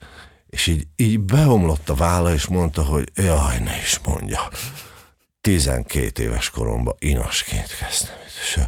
És 0.52 0.66
így, 0.66 0.86
így 0.96 1.20
beomlott 1.20 1.88
a 1.88 1.94
válla, 1.94 2.32
és 2.32 2.46
mondta, 2.46 2.82
hogy 2.82 3.10
jaj, 3.14 3.58
ne 3.58 3.76
is 3.76 4.00
mondja. 4.04 4.50
12 5.40 6.22
éves 6.22 6.50
koromban 6.50 6.94
inasként 6.98 7.76
kezdtem. 7.80 8.14
És, 8.42 8.60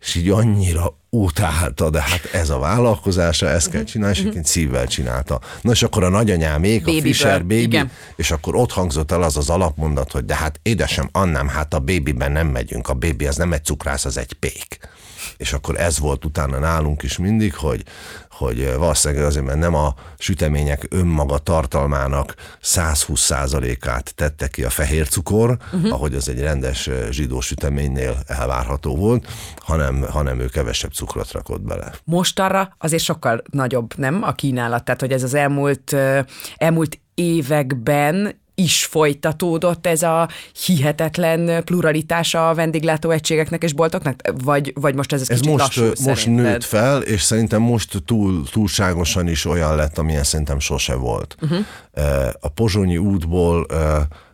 és 0.00 0.14
így 0.14 0.28
annyira 0.28 0.98
utálta, 1.10 1.90
de 1.90 2.00
hát 2.00 2.24
ez 2.32 2.50
a 2.50 2.58
vállalkozása, 2.58 3.48
ezt 3.48 3.70
kell 3.70 3.84
csinálni, 3.84 4.14
és 4.14 4.20
egyébként 4.20 4.46
szívvel 4.46 4.86
csinálta. 4.86 5.40
Na 5.60 5.70
és 5.70 5.82
akkor 5.82 6.04
a 6.04 6.08
nagyanyámék, 6.08 6.86
a 6.86 7.00
Fisher 7.00 7.40
Baby, 7.40 7.60
igen. 7.60 7.90
és 8.16 8.30
akkor 8.30 8.54
ott 8.54 8.72
hangzott 8.72 9.12
el 9.12 9.22
az 9.22 9.36
az 9.36 9.50
alapmondat, 9.50 10.12
hogy 10.12 10.24
de 10.24 10.34
hát 10.34 10.60
édesem, 10.62 11.08
annám, 11.12 11.48
hát 11.48 11.74
a 11.74 11.78
babyben 11.78 12.32
nem 12.32 12.46
megyünk, 12.46 12.88
a 12.88 12.94
baby 12.94 13.26
az 13.26 13.36
nem 13.36 13.52
egy 13.52 13.64
cukrász, 13.64 14.04
az 14.04 14.16
egy 14.16 14.32
pék. 14.32 14.78
És 15.36 15.52
akkor 15.52 15.80
ez 15.80 15.98
volt 15.98 16.24
utána 16.24 16.58
nálunk 16.58 17.02
is 17.02 17.18
mindig, 17.18 17.54
hogy, 17.54 17.82
hogy 18.40 18.74
valószínűleg 18.76 19.24
azért, 19.24 19.44
mert 19.44 19.58
nem 19.58 19.74
a 19.74 19.94
sütemények 20.18 20.86
önmaga 20.90 21.38
tartalmának 21.38 22.34
120%-át 22.62 24.14
tette 24.14 24.48
ki 24.48 24.64
a 24.64 24.70
fehér 24.70 25.08
cukor, 25.08 25.56
uh-huh. 25.72 25.92
ahogy 25.92 26.14
az 26.14 26.28
egy 26.28 26.40
rendes 26.40 26.90
zsidó 27.10 27.40
süteménynél 27.40 28.18
elvárható 28.26 28.96
volt, 28.96 29.26
hanem, 29.56 30.02
hanem 30.10 30.40
ő 30.40 30.46
kevesebb 30.46 30.92
cukrot 30.92 31.32
rakott 31.32 31.60
bele. 31.62 31.92
Most 32.04 32.40
arra 32.40 32.74
azért 32.78 33.02
sokkal 33.02 33.42
nagyobb, 33.50 33.94
nem 33.96 34.22
a 34.22 34.32
kínálat? 34.32 34.84
Tehát, 34.84 35.00
hogy 35.00 35.12
ez 35.12 35.22
az 35.22 35.34
elmúlt, 35.34 35.96
elmúlt 36.56 37.00
években 37.14 38.40
is 38.54 38.84
folytatódott 38.84 39.86
ez 39.86 40.02
a 40.02 40.28
hihetetlen 40.66 41.64
pluralitása 41.64 42.48
a 42.48 42.54
vendéglátóegységeknek 42.54 43.62
és 43.62 43.72
boltoknak? 43.72 44.20
Vagy, 44.44 44.72
vagy 44.74 44.94
most 44.94 45.12
ez, 45.12 45.20
ez 45.20 45.26
kicsit 45.28 45.44
most, 45.44 45.76
lassú, 45.76 46.02
most 46.04 46.26
nőtt 46.26 46.64
fel, 46.64 47.02
és 47.02 47.22
szerintem 47.22 47.62
most 47.62 48.02
túl, 48.04 48.42
túlságosan 48.50 49.28
is 49.28 49.44
olyan 49.44 49.76
lett, 49.76 49.98
amilyen 49.98 50.24
szerintem 50.24 50.58
sose 50.58 50.94
volt. 50.94 51.36
Uh-huh. 51.40 51.64
A 52.40 52.48
Pozsonyi 52.48 52.98
útból 52.98 53.66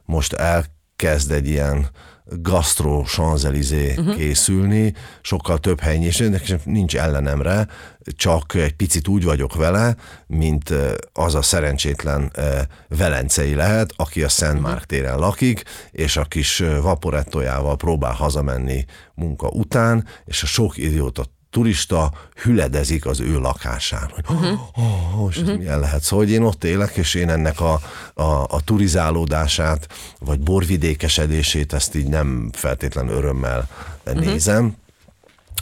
most 0.04 0.32
elkezd 0.32 1.30
egy 1.30 1.48
ilyen 1.48 1.86
gastro 2.28 3.02
Champs-Élysées 3.04 3.96
uh-huh. 3.98 4.16
készülni, 4.16 4.94
sokkal 5.20 5.58
több 5.58 5.80
hely 5.80 6.04
és 6.04 6.30
nincs 6.64 6.96
ellenemre, 6.96 7.68
csak 8.16 8.54
egy 8.54 8.74
picit 8.76 9.08
úgy 9.08 9.24
vagyok 9.24 9.54
vele, 9.54 9.96
mint 10.26 10.72
az 11.12 11.34
a 11.34 11.42
szerencsétlen 11.42 12.32
velencei 12.88 13.54
lehet, 13.54 13.92
aki 13.96 14.22
a 14.22 14.28
Szent 14.28 14.60
Márk 14.60 14.84
téren 14.84 15.18
lakik, 15.18 15.62
és 15.90 16.16
a 16.16 16.24
kis 16.24 16.62
vaporettójával 16.82 17.76
próbál 17.76 18.12
hazamenni 18.12 18.84
munka 19.14 19.48
után, 19.48 20.06
és 20.24 20.42
a 20.42 20.46
sok 20.46 20.76
idióta 20.76 21.24
turista 21.56 22.12
hüledezik 22.42 23.06
az 23.06 23.20
ő 23.20 23.38
lakásán, 23.38 24.10
hogy 24.14 24.24
uh-huh. 24.28 24.60
oh, 24.74 25.14
most 25.16 25.40
uh-huh. 25.40 25.58
milyen 25.58 25.80
lehet. 25.80 26.02
Szóval, 26.02 26.24
hogy 26.24 26.34
én 26.34 26.42
ott 26.42 26.64
élek, 26.64 26.96
és 26.96 27.14
én 27.14 27.28
ennek 27.28 27.60
a, 27.60 27.80
a, 28.14 28.22
a 28.48 28.60
turizálódását, 28.64 29.88
vagy 30.18 30.40
borvidékesedését, 30.40 31.72
ezt 31.72 31.94
így 31.94 32.08
nem 32.08 32.50
feltétlen 32.52 33.08
örömmel 33.08 33.68
uh-huh. 34.06 34.24
nézem, 34.24 34.76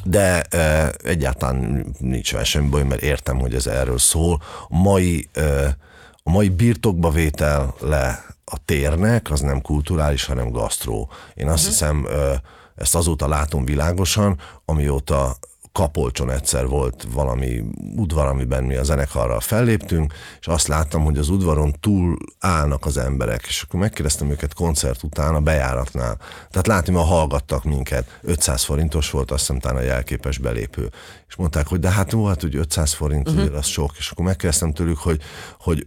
de 0.04 0.42
e, 0.42 0.92
egyáltalán 1.04 1.86
nincs 1.98 2.32
vele 2.32 2.44
semmi 2.44 2.68
baj, 2.68 2.82
mert 2.82 3.02
értem, 3.02 3.38
hogy 3.38 3.54
ez 3.54 3.66
erről 3.66 3.98
szól. 3.98 4.42
A 4.68 4.76
mai, 4.76 5.28
e, 5.32 5.76
a 6.22 6.30
mai 6.30 6.48
birtokba 6.48 7.10
vétel 7.10 7.74
le 7.80 8.24
a 8.44 8.56
térnek, 8.64 9.30
az 9.30 9.40
nem 9.40 9.60
kulturális, 9.60 10.24
hanem 10.24 10.50
gasztró. 10.50 11.10
Én 11.34 11.48
azt 11.48 11.56
uh-huh. 11.56 11.68
hiszem, 11.68 12.06
e, 12.06 12.42
ezt 12.74 12.94
azóta 12.94 13.28
látom 13.28 13.64
világosan, 13.64 14.38
amióta 14.64 15.36
Kapolcson 15.74 16.30
egyszer 16.30 16.66
volt 16.66 17.06
valami 17.12 17.64
udvar, 17.96 18.26
amiben 18.26 18.64
mi 18.64 18.76
a 18.76 18.82
zenekarral 18.82 19.40
felléptünk, 19.40 20.12
és 20.40 20.46
azt 20.46 20.66
láttam, 20.66 21.04
hogy 21.04 21.18
az 21.18 21.28
udvaron 21.28 21.74
túl 21.80 22.16
állnak 22.38 22.86
az 22.86 22.96
emberek, 22.96 23.44
és 23.46 23.62
akkor 23.62 23.80
megkérdeztem 23.80 24.30
őket 24.30 24.54
koncert 24.54 25.02
után 25.02 25.34
a 25.34 25.40
bejáratnál. 25.40 26.16
Tehát 26.50 26.66
látni, 26.66 26.92
ma 26.92 27.00
hallgattak 27.00 27.64
minket. 27.64 28.18
500 28.22 28.64
forintos 28.64 29.10
volt, 29.10 29.30
azt 29.30 29.40
hiszem, 29.40 29.58
talán 29.58 29.76
a 29.76 29.84
jelképes 29.84 30.38
belépő. 30.38 30.90
És 31.28 31.36
mondták, 31.36 31.66
hogy 31.66 31.80
de 31.80 31.90
hát 31.90 32.12
jó, 32.12 32.26
hát 32.26 32.40
hogy 32.40 32.56
500 32.56 32.92
forint, 32.92 33.28
uh-huh. 33.28 33.56
az 33.56 33.66
sok. 33.66 33.94
És 33.98 34.10
akkor 34.10 34.24
megkérdeztem 34.24 34.72
tőlük, 34.72 34.98
hogy, 34.98 35.22
hogy 35.58 35.86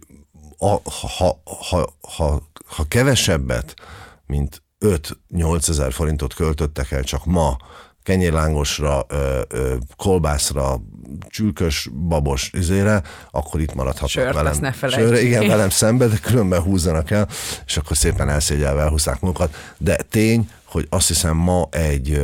a, 0.58 0.66
ha, 0.90 1.40
ha, 1.44 1.94
ha, 2.00 2.42
ha 2.66 2.84
kevesebbet, 2.88 3.74
mint 4.26 4.62
5-8 4.80 5.68
ezer 5.68 5.92
forintot 5.92 6.34
költöttek 6.34 6.90
el 6.90 7.02
csak 7.02 7.24
ma 7.24 7.56
kenyérlángosra, 8.08 9.04
ö, 9.08 9.40
ö, 9.48 9.74
kolbászra, 9.96 10.80
csülkös, 11.28 11.88
babos 12.08 12.50
izére, 12.52 13.02
akkor 13.30 13.60
itt 13.60 13.74
maradhatnak 13.74 14.10
Sört, 14.10 14.34
velem. 14.34 14.56
ne 14.60 14.72
Sörre, 14.72 15.22
igen, 15.22 15.46
velem 15.46 15.70
szembe, 15.70 16.06
de 16.06 16.16
különben 16.16 16.60
húzzanak 16.62 17.10
el, 17.10 17.28
és 17.66 17.76
akkor 17.76 17.96
szépen 17.96 18.28
elszégyelve 18.28 18.80
elhúzták 18.80 19.20
magukat. 19.20 19.54
De 19.78 19.96
tény, 19.96 20.50
hogy 20.64 20.86
azt 20.90 21.08
hiszem 21.08 21.36
ma 21.36 21.68
egy, 21.70 22.20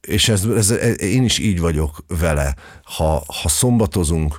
és 0.00 0.28
ez, 0.28 0.44
ez, 0.44 0.70
én 1.00 1.24
is 1.24 1.38
így 1.38 1.60
vagyok 1.60 2.04
vele, 2.20 2.54
ha, 2.82 3.24
ha 3.42 3.48
szombatozunk 3.48 4.38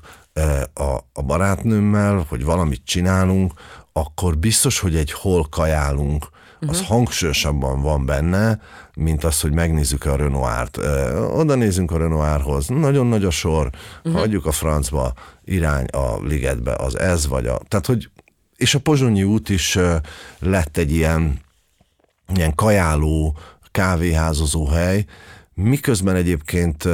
a, 0.74 0.98
a 1.14 1.22
barátnőmmel, 1.22 2.26
hogy 2.30 2.44
valamit 2.44 2.82
csinálunk, 2.86 3.54
akkor 3.94 4.38
biztos, 4.38 4.80
hogy 4.80 4.96
egy 4.96 5.12
hol 5.12 5.48
kajálunk, 5.50 6.30
az 6.60 6.68
uh-huh. 6.68 6.88
hangsúlyosabban 6.88 7.82
van 7.82 8.06
benne, 8.06 8.60
mint 8.94 9.24
az, 9.24 9.42
hogy 9.42 9.52
megnézzük 9.52 10.06
a 10.06 10.16
Renoir-t. 10.16 10.78
Oda 11.32 11.56
nézünk 11.56 11.92
a 11.92 11.98
Renoirhoz, 11.98 12.68
nagyon 12.68 13.08
nagy 13.08 13.24
a 13.24 13.30
sor, 13.30 13.70
uh-huh. 14.04 14.20
hagyjuk 14.22 14.46
a 14.46 14.52
francba, 14.52 15.14
irány 15.44 15.86
a 15.86 16.24
ligetbe, 16.24 16.76
az 16.76 17.00
ez 17.00 17.28
vagy 17.28 17.48
a... 17.48 17.60
Tehát, 17.68 17.86
hogy 17.86 18.10
és 18.56 18.76
a 18.76 18.80
Pozsonyi 18.80 19.24
út 19.24 19.50
is 19.50 19.78
lett 20.40 20.78
egy 20.78 20.92
ilyen, 20.92 21.40
ilyen 22.36 22.56
kajáló, 22.56 23.38
kávéházozó 23.72 24.68
hely, 24.68 25.06
miközben 25.54 26.16
egyébként 26.16 26.88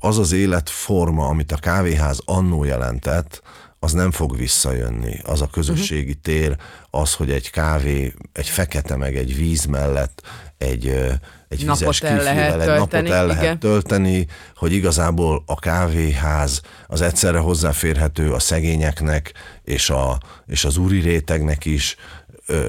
az 0.00 0.18
az 0.18 0.32
életforma, 0.32 1.26
amit 1.26 1.52
a 1.52 1.56
kávéház 1.56 2.20
annó 2.24 2.64
jelentett, 2.64 3.42
az 3.84 3.92
nem 3.92 4.10
fog 4.10 4.36
visszajönni. 4.36 5.18
Az 5.24 5.40
a 5.40 5.46
közösségi 5.46 6.00
uh-huh. 6.00 6.22
tér, 6.22 6.56
az, 6.90 7.14
hogy 7.14 7.30
egy 7.30 7.50
kávé, 7.50 8.12
egy 8.32 8.48
fekete 8.48 8.96
meg 8.96 9.16
egy 9.16 9.36
víz 9.36 9.64
mellett 9.64 10.22
egy, 10.58 10.86
egy 11.48 11.64
napot 11.64 11.78
vizes 11.78 12.00
el 12.02 12.22
lehet 12.22 12.52
kiflivel, 12.52 12.60
egy 12.60 12.66
tölteni, 12.66 13.08
napot 13.08 13.18
el 13.18 13.26
lehet 13.26 13.42
igen. 13.42 13.58
tölteni, 13.58 14.26
hogy 14.56 14.72
igazából 14.72 15.42
a 15.46 15.58
kávéház 15.58 16.60
az 16.86 17.00
egyszerre 17.00 17.38
hozzáférhető 17.38 18.32
a 18.32 18.38
szegényeknek 18.38 19.32
és, 19.64 19.90
a, 19.90 20.20
és 20.46 20.64
az 20.64 20.76
úri 20.76 21.00
rétegnek 21.00 21.64
is. 21.64 21.96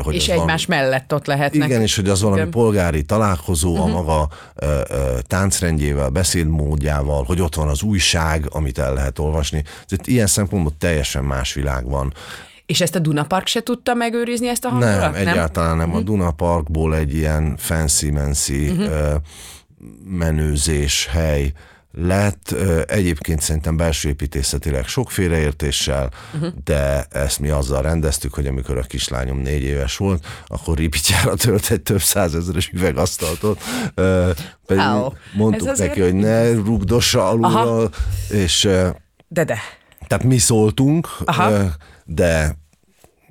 Hogy 0.04 0.16
És 0.16 0.28
egymás 0.30 0.66
valami- 0.66 0.86
mellett 0.86 1.14
ott 1.14 1.26
lehetnek. 1.26 1.68
igen, 1.68 1.82
és 1.82 1.96
hogy 1.96 2.10
az 2.10 2.22
valami 2.22 2.46
polgári 2.50 3.04
találkozó 3.04 3.72
Mhm. 3.74 3.82
uh-huh. 3.82 3.98
a 3.98 4.02
maga 4.02 4.30
ö, 4.56 4.80
ö, 4.90 5.18
táncrendjével, 5.28 6.10
beszédmódjával, 6.10 7.24
hogy 7.24 7.42
ott 7.42 7.56
van 7.56 7.68
az 7.68 7.82
újság, 7.82 8.46
amit 8.52 8.78
el 8.78 8.94
lehet 8.94 9.20
olvasni. 9.20 9.62
Tehát 9.62 10.08
ilyen 10.08 10.28
szempontból 10.28 10.74
teljesen 10.78 11.24
más 11.24 11.54
világ 11.54 11.90
van. 11.90 12.14
És 12.66 12.82
ezt 12.82 12.96
a 12.96 13.00
Dunapark 13.00 13.48
se 13.48 13.62
tudta 13.64 13.94
megőrizni, 13.94 14.48
ezt 14.48 14.66
a 14.66 14.70
hangulat? 14.70 15.00
Nem, 15.00 15.14
egyáltalán 15.14 15.78
nem. 15.78 15.92
A 15.94 15.96
Mhm. 15.98 16.06
Duna 16.06 16.32
Parkból 16.32 16.96
egy 16.96 17.14
ilyen 17.14 17.56
fancy-mancy 17.58 18.70
uh-huh. 18.70 19.14
menőzés 20.06 21.08
hely 21.12 21.52
lett. 21.98 22.56
Egyébként 22.88 23.42
szerintem 23.42 23.78
belső 23.78 24.10
építészetileg 24.10 24.88
sok 24.88 25.12
félreértéssel, 25.12 26.12
uh-huh. 26.34 26.50
de 26.64 27.06
ezt 27.12 27.40
mi 27.40 27.50
azzal 27.50 27.82
rendeztük, 27.82 28.34
hogy 28.34 28.48
amikor 28.48 28.78
a 28.78 28.82
kislányom 28.82 29.38
négy 29.38 29.64
éves 29.64 29.98
volt, 29.98 30.26
akkor 30.48 30.78
ripityára 30.78 31.36
tölt 31.36 31.72
egy 31.72 31.82
több 31.82 32.02
százezeres 32.02 32.70
üvegasztaltot. 32.74 33.62
Pedig 34.66 34.84
Au. 34.84 35.12
mondtuk 35.34 35.68
Ez 35.68 35.80
neki, 35.80 36.02
hogy 36.02 36.14
ne 36.14 36.54
rugdossa 36.54 37.28
alulról, 37.28 37.84
Aha. 37.84 37.90
és 38.30 38.64
ö, 38.64 38.90
De 39.28 39.44
de. 39.44 39.58
tehát 40.08 40.24
mi 40.24 40.38
szóltunk, 40.38 41.08
Aha. 41.26 41.76
de 42.06 42.62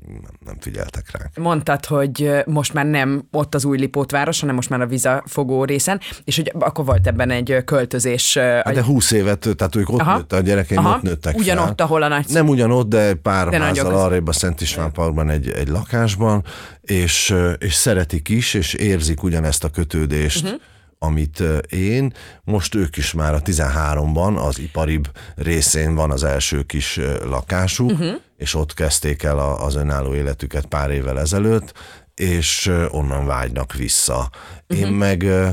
nem, 0.07 0.33
nem 0.45 0.57
figyeltek 0.61 1.11
ránk. 1.11 1.37
Mondtad, 1.37 1.85
hogy 1.87 2.31
most 2.47 2.73
már 2.73 2.87
nem 2.87 3.29
ott 3.31 3.55
az 3.55 3.65
új 3.65 3.79
Lipótváros, 3.79 4.41
hanem 4.41 4.55
most 4.55 4.71
már 4.71 4.81
a 4.81 4.87
Vizafogó 4.87 5.65
részen, 5.65 6.01
és 6.25 6.37
hogy 6.37 6.53
akkor 6.59 6.85
volt 6.85 7.07
ebben 7.07 7.31
egy 7.31 7.63
költözés. 7.65 8.37
Hát 8.37 8.75
de 8.75 8.83
20 8.83 9.11
évet, 9.11 9.49
tehát 9.57 9.77
ők 9.77 9.91
ott 9.91 10.01
Aha. 10.01 10.17
nőtt, 10.17 10.33
a 10.33 10.41
gyerekeim 10.41 10.85
Aha. 10.87 10.97
ott 10.97 11.03
nőttek 11.03 11.37
Ugyanott, 11.37 11.77
fel. 11.77 11.87
ahol 11.87 12.03
a 12.03 12.09
nagy- 12.09 12.29
Nem 12.29 12.49
ugyanott, 12.49 12.89
de 12.89 13.15
pár 13.15 13.49
De 13.49 13.59
házzal 13.59 13.95
arrébb 13.95 14.29
a 14.29 14.33
Szent 14.33 14.61
István 14.61 14.93
Parkban 14.93 15.31
egy, 15.31 15.51
egy 15.51 15.69
lakásban, 15.69 16.45
és, 16.81 17.35
és 17.59 17.75
szeretik 17.75 18.29
is, 18.29 18.55
és 18.55 18.75
érzik 18.75 19.23
ugyanezt 19.23 19.65
a 19.65 19.69
kötődést, 19.69 20.45
uh-huh. 20.45 20.61
amit 20.99 21.43
én. 21.69 22.13
Most 22.45 22.75
ők 22.75 22.97
is 22.97 23.13
már 23.13 23.35
a 23.35 23.43
13-ban, 23.43 24.47
az 24.47 24.59
iparibb 24.59 25.09
részén 25.35 25.95
van 25.95 26.11
az 26.11 26.25
első 26.25 26.63
kis 26.63 27.01
lakásuk, 27.25 27.91
uh-huh. 27.91 28.15
És 28.43 28.55
ott 28.55 28.75
kezdték 28.75 29.23
el 29.23 29.39
a, 29.39 29.65
az 29.65 29.75
önálló 29.75 30.15
életüket 30.15 30.67
pár 30.67 30.91
évvel 30.91 31.21
ezelőtt, 31.21 31.73
és 32.15 32.71
onnan 32.91 33.27
vágynak 33.27 33.75
vissza. 33.75 34.31
Uh-huh. 34.69 34.87
Én 34.87 34.93
meg 34.93 35.23
ö, 35.23 35.49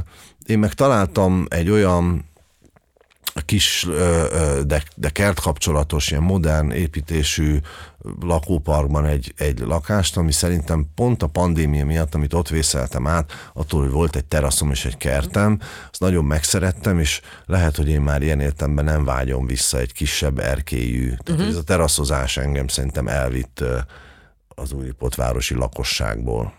én 0.45 0.59
meg 0.59 0.73
találtam 0.73 1.45
egy 1.49 1.69
olyan 1.69 2.28
kis, 3.45 3.87
de, 4.65 4.83
de 4.95 5.09
kertkapcsolatos, 5.09 6.11
ilyen 6.11 6.23
modern 6.23 6.71
építésű 6.71 7.57
lakóparkban 8.21 9.05
egy, 9.05 9.33
egy 9.37 9.59
lakást, 9.59 10.17
ami 10.17 10.31
szerintem 10.31 10.87
pont 10.95 11.23
a 11.23 11.27
pandémia 11.27 11.85
miatt, 11.85 12.15
amit 12.15 12.33
ott 12.33 12.49
vészeltem 12.49 13.07
át, 13.07 13.31
attól, 13.53 13.81
hogy 13.81 13.91
volt 13.91 14.15
egy 14.15 14.25
teraszom 14.25 14.71
és 14.71 14.85
egy 14.85 14.97
kertem, 14.97 15.59
azt 15.91 15.99
nagyon 15.99 16.25
megszerettem, 16.25 16.99
és 16.99 17.21
lehet, 17.45 17.75
hogy 17.75 17.89
én 17.89 18.01
már 18.01 18.21
ilyen 18.21 18.39
értemben 18.39 18.85
nem 18.85 19.05
vágyom 19.05 19.45
vissza 19.45 19.77
egy 19.77 19.93
kisebb 19.93 20.39
erkélyű. 20.39 21.07
Tehát 21.07 21.29
uh-huh. 21.29 21.47
ez 21.47 21.55
a 21.55 21.63
teraszozás 21.63 22.37
engem 22.37 22.67
szerintem 22.67 23.07
elvitt 23.07 23.63
az 24.61 24.71
újpotvárosi 24.71 25.55
lakosságból. 25.55 26.53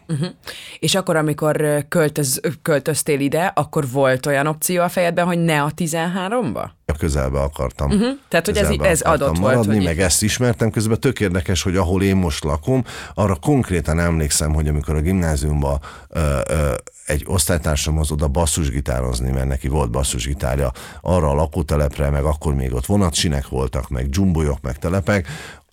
És 0.79 0.95
akkor, 0.95 1.17
amikor 1.17 1.85
költöz, 1.89 2.41
költöztél 2.63 3.21
ide, 3.21 3.53
akkor 3.55 3.91
volt 3.91 4.27
olyan 4.27 4.47
opció 4.47 4.83
a 4.83 4.89
fejedben, 4.89 5.27
hogy 5.27 5.39
ne 5.39 5.63
a 5.63 5.71
13-ba? 5.77 6.71
a 6.87 6.93
közelbe 6.97 7.41
akartam. 7.41 7.91
Uh-huh. 7.91 8.09
Tehát, 8.29 8.47
hogy 8.47 8.57
ez- 8.57 8.71
ez 8.81 9.01
adott 9.01 9.29
volt, 9.29 9.41
maradni, 9.41 9.75
hogy- 9.77 9.85
meg 9.85 10.01
ezt 10.01 10.23
ismertem. 10.23 10.71
Közben 10.71 11.01
tök 11.01 11.21
érdekes, 11.21 11.63
hogy 11.63 11.77
ahol 11.77 12.03
én 12.03 12.17
most 12.17 12.45
lakom, 12.45 12.85
arra 13.15 13.35
konkrétan 13.35 13.99
emlékszem, 13.99 14.55
hogy 14.55 14.69
amikor 14.69 14.95
a 14.95 15.01
gimnáziumban 15.01 15.81
ö, 16.09 16.39
ö, 16.49 16.75
egy 17.07 17.23
osztálytársam 17.27 17.99
az 17.99 18.11
oda 18.11 18.29
basszusgitározni, 18.29 19.31
mert 19.31 19.49
neki 19.49 19.69
volt 19.69 19.91
basszusgitárja, 19.91 20.73
arra 21.01 21.31
a 21.31 21.35
lakótelepre, 21.35 22.11
meg 22.11 22.25
akkor 22.25 22.55
még 22.55 22.75
ott 22.75 22.87
vonatsinek 22.87 23.49
voltak, 23.49 23.89
meg 23.89 24.09
dzsumbolyok, 24.09 24.61
meg 24.61 24.79
telepek, 24.79 25.27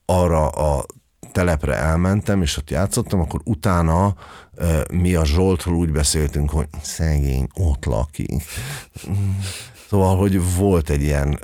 arra 0.06 0.48
a 0.50 0.86
telepre 1.38 1.76
elmentem, 1.76 2.42
és 2.42 2.58
ott 2.58 2.70
játszottam, 2.70 3.20
akkor 3.20 3.42
utána 3.44 4.16
mi 4.92 5.16
a 5.16 5.26
Zsoltról 5.26 5.76
úgy 5.76 5.92
beszéltünk, 5.92 6.50
hogy 6.50 6.68
szegény, 6.82 7.48
ott 7.54 7.86
lakik. 7.86 8.44
Szóval, 9.90 10.18
hogy 10.18 10.56
volt 10.56 10.90
egy 10.90 11.02
ilyen, 11.02 11.40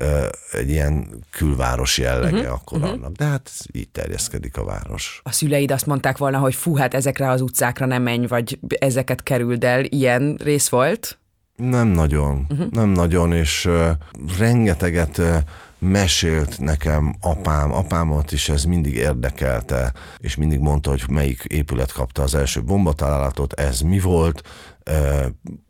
egy 0.52 0.70
ilyen 0.70 1.08
külváros 1.30 1.98
jellege 1.98 2.38
uh-huh, 2.38 2.54
akkor 2.54 2.78
uh-huh. 2.78 2.94
annak, 2.94 3.12
de 3.12 3.26
hát 3.26 3.52
így 3.72 3.90
terjeszkedik 3.90 4.58
a 4.58 4.64
város. 4.64 5.22
A 5.24 5.32
szüleid 5.32 5.72
azt 5.72 5.86
mondták 5.86 6.18
volna, 6.18 6.38
hogy 6.38 6.56
fú, 6.56 6.76
hát 6.76 6.94
ezekre 6.94 7.30
az 7.30 7.42
utcákra 7.42 7.86
nem 7.86 8.02
menj, 8.02 8.28
vagy 8.28 8.60
ezeket 8.80 9.24
kerüld 9.24 9.64
el. 9.64 9.84
Ilyen 9.84 10.40
rész 10.44 10.70
volt? 10.70 11.18
Nem 11.56 11.88
nagyon, 11.88 12.46
uh-huh. 12.50 12.70
nem 12.72 12.90
nagyon, 12.90 13.34
és 13.34 13.66
uh, 13.66 13.90
rengeteget 14.38 15.18
uh, 15.18 15.38
mesélt 15.84 16.60
nekem 16.60 17.16
apám, 17.22 17.74
apámat 17.74 18.32
is 18.32 18.50
ez 18.50 18.64
mindig 18.64 18.96
érdekelte, 18.96 19.94
és 20.18 20.36
mindig 20.36 20.60
mondta, 20.60 20.90
hogy 20.90 21.04
melyik 21.10 21.44
épület 21.44 21.92
kapta 21.92 22.22
az 22.22 22.36
első 22.36 22.64
bombatalálatot, 22.64 23.54
ez 23.54 23.80
mi 23.80 24.00
volt, 24.00 24.42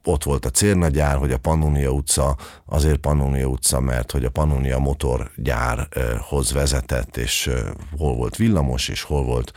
ott 0.03 0.23
volt 0.23 0.45
a 0.45 0.49
cérnagyár, 0.49 1.17
hogy 1.17 1.31
a 1.31 1.37
Pannonia 1.37 1.89
utca, 1.89 2.37
azért 2.65 2.97
Pannonia 2.97 3.45
utca, 3.45 3.79
mert 3.79 4.11
hogy 4.11 4.25
a 4.25 4.29
Pannonia 4.29 4.79
motorgyárhoz 4.79 6.51
vezetett, 6.51 7.17
és 7.17 7.49
hol 7.97 8.15
volt 8.15 8.35
villamos, 8.35 8.87
és 8.87 9.01
hol 9.01 9.23
volt 9.23 9.51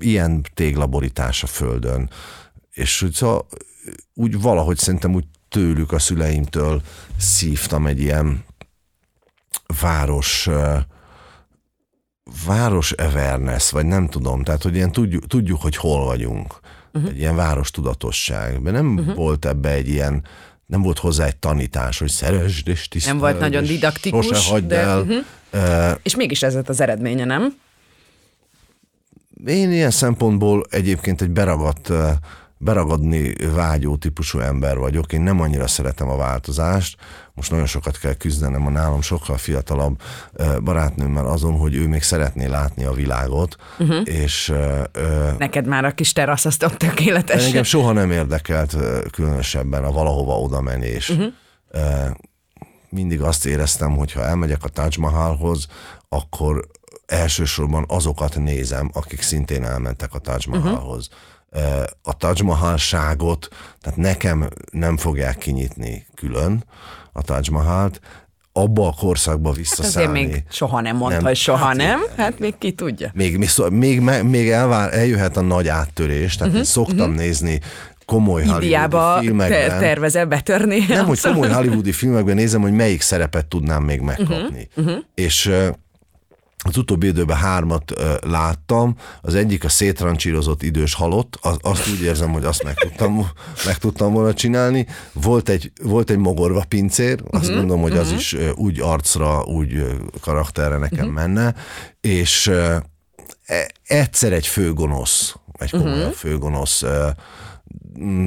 ilyen 0.00 0.42
téglaborítás 0.54 1.42
a 1.42 1.46
földön, 1.46 2.10
és 2.70 3.06
szóval, 3.12 3.46
úgy 4.14 4.40
valahogy 4.40 4.78
szerintem 4.78 5.14
úgy 5.14 5.26
tőlük, 5.48 5.92
a 5.92 5.98
szüleimtől 5.98 6.82
szívtam 7.16 7.86
egy 7.86 8.00
ilyen 8.00 8.44
város 9.80 10.48
város 12.46 12.92
awareness, 12.92 13.70
vagy 13.70 13.86
nem 13.86 14.08
tudom, 14.08 14.42
tehát 14.42 14.62
hogy 14.62 14.74
ilyen 14.74 14.92
tudjuk, 14.92 15.26
tudjuk 15.26 15.62
hogy 15.62 15.76
hol 15.76 16.04
vagyunk. 16.04 16.54
Uh-huh. 16.92 17.10
Egy 17.10 17.18
ilyen 17.18 17.36
város 17.36 17.70
tudatosság. 17.70 18.62
De 18.62 18.70
nem 18.70 18.96
uh-huh. 18.98 19.14
volt 19.14 19.46
ebbe 19.46 19.70
egy 19.70 19.88
ilyen, 19.88 20.24
nem 20.66 20.82
volt 20.82 20.98
hozzá 20.98 21.26
egy 21.26 21.36
tanítás, 21.36 21.98
hogy 21.98 22.10
szeresd 22.10 22.68
és 22.68 22.88
tiszteld. 22.88 23.16
Nem 23.16 23.24
volt 23.24 23.40
nagyon 23.40 23.64
didaktikus, 23.64 24.26
Sose 24.26 24.50
hagyd 24.50 24.66
de- 24.66 24.76
el. 24.76 25.00
uh-huh. 25.00 25.24
Ö, 25.50 25.90
És 26.02 26.16
mégis 26.16 26.42
ez 26.42 26.54
lett 26.54 26.68
az 26.68 26.80
eredménye, 26.80 27.24
nem? 27.24 27.54
Én 29.46 29.72
ilyen 29.72 29.90
szempontból 29.90 30.64
egyébként 30.70 31.20
egy 31.20 31.30
beragadt, 31.30 31.92
beragadni 32.58 33.34
vágyó 33.54 33.96
típusú 33.96 34.38
ember 34.38 34.78
vagyok. 34.78 35.12
Én 35.12 35.20
nem 35.20 35.40
annyira 35.40 35.66
szeretem 35.66 36.08
a 36.08 36.16
változást. 36.16 36.96
Most 37.40 37.52
nagyon 37.52 37.66
sokat 37.66 37.98
kell 37.98 38.14
küzdenem 38.14 38.66
a 38.66 38.70
nálam 38.70 39.02
sokkal 39.02 39.36
fiatalabb 39.36 40.02
barátnőmmel 40.62 41.26
azon, 41.26 41.58
hogy 41.58 41.74
ő 41.74 41.88
még 41.88 42.02
szeretné 42.02 42.46
látni 42.46 42.84
a 42.84 42.92
világot, 42.92 43.56
uh-huh. 43.78 44.00
és 44.04 44.52
Neked 45.38 45.66
már 45.66 45.84
a 45.84 45.90
kis 45.90 46.12
terasz 46.12 46.44
az 46.44 46.56
ott 46.64 46.78
tökéletes. 46.78 47.46
engem 47.46 47.62
soha 47.62 47.92
nem 47.92 48.10
érdekelt 48.10 48.76
különösebben 49.10 49.84
a 49.84 49.92
valahova 49.92 50.38
oda 50.38 50.60
menés. 50.60 51.08
Uh-huh. 51.08 51.32
Mindig 52.88 53.20
azt 53.20 53.46
éreztem, 53.46 53.96
hogy 53.96 54.12
ha 54.12 54.24
elmegyek 54.24 54.64
a 54.64 54.68
Taj 54.68 54.90
Mahalhoz, 54.98 55.66
akkor 56.08 56.66
elsősorban 57.06 57.84
azokat 57.88 58.38
nézem, 58.38 58.90
akik 58.92 59.22
szintén 59.22 59.64
elmentek 59.64 60.14
a 60.14 60.18
Taj 60.18 60.40
Mahalhoz. 60.48 61.08
Uh-huh. 61.08 61.82
A 62.02 62.16
Taj 62.16 62.40
Mahalságot, 62.42 63.48
tehát 63.80 63.98
nekem 63.98 64.48
nem 64.70 64.96
fogják 64.96 65.38
kinyitni 65.38 66.06
külön 66.14 66.64
a 67.12 67.22
Taj 67.22 67.42
Mahalt, 67.50 68.00
abba 68.52 68.86
a 68.86 68.94
korszakba 68.98 69.50
Azért 69.50 69.68
visszaszállni. 69.68 70.20
még 70.20 70.44
soha 70.50 70.80
nem 70.80 70.96
mondta, 70.96 71.16
Nem. 71.16 71.26
hogy 71.26 71.36
soha 71.36 71.64
Hát 71.64 71.76
nem. 71.76 72.00
Hát 72.16 72.38
még 72.38 72.54
ki 72.58 72.72
tudja. 72.72 73.10
Még, 73.14 73.48
még, 73.70 74.00
még, 74.22 74.50
elvár, 74.50 74.94
eljöhet 74.94 75.36
a 75.36 75.40
nagy 75.40 75.68
áttörés, 75.68 76.34
tehát 76.34 76.46
uh-huh, 76.46 76.58
én 76.58 76.64
szoktam 76.64 76.98
uh-huh. 76.98 77.14
nézni 77.14 77.60
komoly 78.04 78.42
Indiába 78.42 78.98
hollywoodi 78.98 79.26
filmekben. 79.26 79.68
ter- 79.68 79.80
tervezel 79.80 80.26
betörni. 80.26 80.84
Nem, 80.88 81.06
hogy 81.06 81.20
komoly 81.20 81.48
hollywoodi 81.48 81.92
filmekben 81.92 82.34
nézem, 82.34 82.60
hogy 82.60 82.72
melyik 82.72 83.00
szerepet 83.00 83.46
tudnám 83.46 83.82
még 83.82 84.00
megkapni. 84.00 84.68
Uh-huh, 84.76 84.86
uh-huh. 84.86 85.04
És, 85.14 85.50
az 86.62 86.76
utóbbi 86.76 87.06
időben 87.06 87.36
hármat 87.36 87.90
ö, 87.90 88.14
láttam, 88.26 88.96
az 89.22 89.34
egyik 89.34 89.64
a 89.64 89.68
szétrancsírozott 89.68 90.62
idős 90.62 90.94
halott, 90.94 91.38
az, 91.40 91.56
azt 91.62 91.88
úgy 91.88 92.02
érzem, 92.02 92.32
hogy 92.32 92.44
azt 92.44 92.62
meg 92.62 92.74
tudtam, 92.74 93.26
meg 93.66 93.78
tudtam 93.78 94.12
volna 94.12 94.34
csinálni. 94.34 94.86
Volt 95.12 95.48
egy, 95.48 95.72
volt 95.82 96.10
egy 96.10 96.18
mogorva 96.18 96.64
pincér, 96.68 97.22
azt 97.30 97.42
uh-huh, 97.42 97.56
gondolom, 97.56 97.82
hogy 97.82 97.92
uh-huh. 97.92 98.06
az 98.06 98.12
is 98.12 98.32
ö, 98.32 98.50
úgy 98.50 98.80
arcra, 98.80 99.42
úgy 99.42 99.74
ö, 99.74 99.92
karakterre 100.20 100.76
nekem 100.76 100.98
uh-huh. 100.98 101.14
menne, 101.14 101.54
és 102.00 102.46
ö, 102.46 102.76
e, 103.44 103.70
egyszer 103.86 104.32
egy 104.32 104.46
főgonosz, 104.46 105.34
egy 105.58 105.70
komolyabb 105.70 105.96
uh-huh. 105.96 106.12
főgonosz 106.12 106.82
ö, 106.82 107.08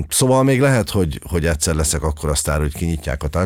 szóval 0.09 0.43
még 0.43 0.61
lehet, 0.61 0.89
hogy, 0.89 1.21
hogy 1.29 1.45
egyszer 1.45 1.75
leszek 1.75 2.03
akkor 2.03 2.29
a 2.29 2.35
sztár, 2.35 2.59
hogy 2.59 2.73
kinyitják 2.73 3.23
a 3.23 3.27
Taj 3.27 3.45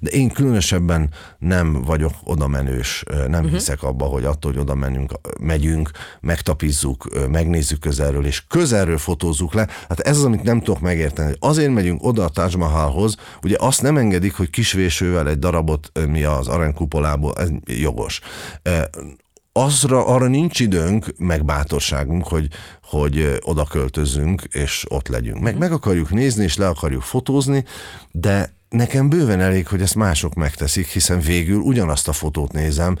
de 0.00 0.10
én 0.10 0.30
különösebben 0.30 1.08
nem 1.38 1.82
vagyok 1.82 2.12
oda 2.24 2.46
menős, 2.46 3.04
nem 3.08 3.30
uh-huh. 3.30 3.50
hiszek 3.50 3.82
abba, 3.82 4.04
hogy 4.04 4.24
attól, 4.24 4.52
hogy 4.52 4.60
oda 4.60 4.74
menünk, 4.74 5.12
megyünk, 5.40 5.90
megtapizzuk, 6.20 7.28
megnézzük 7.28 7.80
közelről, 7.80 8.26
és 8.26 8.46
közelről 8.46 8.98
fotózzuk 8.98 9.54
le. 9.54 9.68
Hát 9.88 10.00
ez 10.00 10.16
az, 10.16 10.24
amit 10.24 10.42
nem 10.42 10.58
tudok 10.58 10.80
megérteni. 10.80 11.34
Azért 11.38 11.72
megyünk 11.72 12.04
oda 12.04 12.24
a 12.24 12.28
Taj 12.28 12.50
Mahalhoz, 12.56 13.16
ugye 13.42 13.56
azt 13.58 13.82
nem 13.82 13.96
engedik, 13.96 14.34
hogy 14.34 14.50
kisvésővel 14.50 15.28
egy 15.28 15.38
darabot 15.38 15.92
mi 16.08 16.22
az 16.22 16.48
aranykupolából, 16.48 17.34
ez 17.36 17.48
jogos 17.64 18.20
azra, 19.52 20.06
arra 20.06 20.26
nincs 20.26 20.60
időnk, 20.60 21.06
meg 21.18 21.44
bátorságunk, 21.44 22.26
hogy, 22.26 22.48
hogy 22.82 23.38
oda 23.40 23.64
költözzünk, 23.64 24.42
és 24.50 24.84
ott 24.88 25.08
legyünk. 25.08 25.40
Meg, 25.40 25.58
meg 25.58 25.72
akarjuk 25.72 26.10
nézni, 26.10 26.44
és 26.44 26.56
le 26.56 26.68
akarjuk 26.68 27.02
fotózni, 27.02 27.64
de 28.10 28.54
nekem 28.68 29.08
bőven 29.08 29.40
elég, 29.40 29.66
hogy 29.66 29.82
ezt 29.82 29.94
mások 29.94 30.34
megteszik, 30.34 30.86
hiszen 30.86 31.20
végül 31.20 31.60
ugyanazt 31.60 32.08
a 32.08 32.12
fotót 32.12 32.52
nézem, 32.52 32.98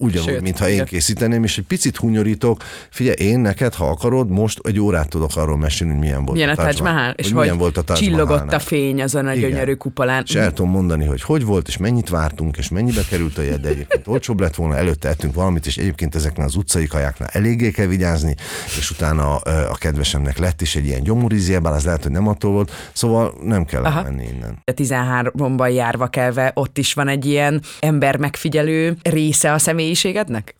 ugyanúgy, 0.00 0.28
Sőt, 0.28 0.40
mintha 0.40 0.68
én 0.68 0.84
készíteném, 0.84 1.44
és 1.44 1.58
egy 1.58 1.64
picit 1.64 1.96
hunyorítok. 1.96 2.62
Figyelj, 2.90 3.16
én 3.18 3.38
neked, 3.38 3.74
ha 3.74 3.88
akarod, 3.88 4.30
most 4.30 4.60
egy 4.62 4.80
órát 4.80 5.08
tudok 5.08 5.30
arról 5.36 5.56
mesélni, 5.56 5.92
hogy 5.92 6.02
milyen 6.02 6.24
volt 6.24 6.32
milyen 6.32 6.48
a 6.48 6.54
Taj 6.54 6.74
Mahal, 6.82 7.12
és 7.16 7.26
hogy 7.26 7.40
milyen 7.40 7.58
volt 7.58 7.76
a 7.76 7.82
Taj 7.82 7.96
csillogott 7.96 8.52
a 8.52 8.58
fény 8.58 9.02
azon 9.02 9.26
a 9.26 9.34
gyönyörű 9.34 9.74
kupolán. 9.74 10.22
És 10.26 10.34
el 10.34 10.52
tudom 10.52 10.70
mondani, 10.70 11.04
hogy 11.04 11.22
hogy 11.22 11.44
volt, 11.44 11.68
és 11.68 11.76
mennyit 11.76 12.08
vártunk, 12.08 12.56
és 12.56 12.68
mennyibe 12.68 13.02
került 13.08 13.38
a 13.38 13.42
jegy, 13.42 13.60
de 13.60 13.68
egyébként 13.68 14.06
olcsóbb 14.06 14.40
lett 14.40 14.54
volna, 14.54 14.76
előtte 14.76 15.08
ettünk 15.08 15.34
valamit, 15.34 15.66
és 15.66 15.76
egyébként 15.76 16.14
ezeknek 16.14 16.46
az 16.46 16.56
utcai 16.56 16.86
kajáknál 16.86 17.28
eléggé 17.32 17.70
kell 17.70 17.86
vigyázni, 17.86 18.34
és 18.78 18.90
utána 18.90 19.36
a, 19.36 19.70
a 19.70 19.76
kedvesemnek 19.76 20.38
lett 20.38 20.60
is 20.60 20.76
egy 20.76 20.86
ilyen 20.86 21.02
gyomorizia, 21.02 21.60
bár 21.60 21.72
az 21.72 21.84
lehet, 21.84 22.02
hogy 22.02 22.12
nem 22.12 22.28
attól 22.28 22.52
volt, 22.52 22.72
szóval 22.92 23.34
nem 23.44 23.64
kell 23.64 23.84
Aha. 23.84 24.02
menni 24.02 24.24
innen. 24.34 24.62
A 24.64 24.72
13-ban 24.72 25.74
járva 25.74 26.06
kelve, 26.06 26.50
ott 26.54 26.78
is 26.78 26.94
van 26.94 27.08
egy 27.08 27.26
ilyen 27.26 27.62
ember 27.80 28.16
megfigyelő 28.16 28.96
része 29.02 29.52
a 29.52 29.58
személy 29.58 29.89
személyiségednek? 29.94 30.54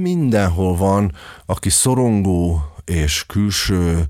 Mindenhol 0.00 0.76
van, 0.76 1.12
aki 1.46 1.70
szorongó 1.70 2.72
és 2.84 3.24
külső 3.26 4.04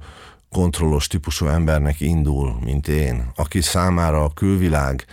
kontrollos 0.50 1.06
típusú 1.06 1.46
embernek 1.46 2.00
indul, 2.00 2.58
mint 2.64 2.88
én, 2.88 3.30
aki 3.36 3.60
számára 3.60 4.24
a 4.24 4.30
külvilág 4.34 5.04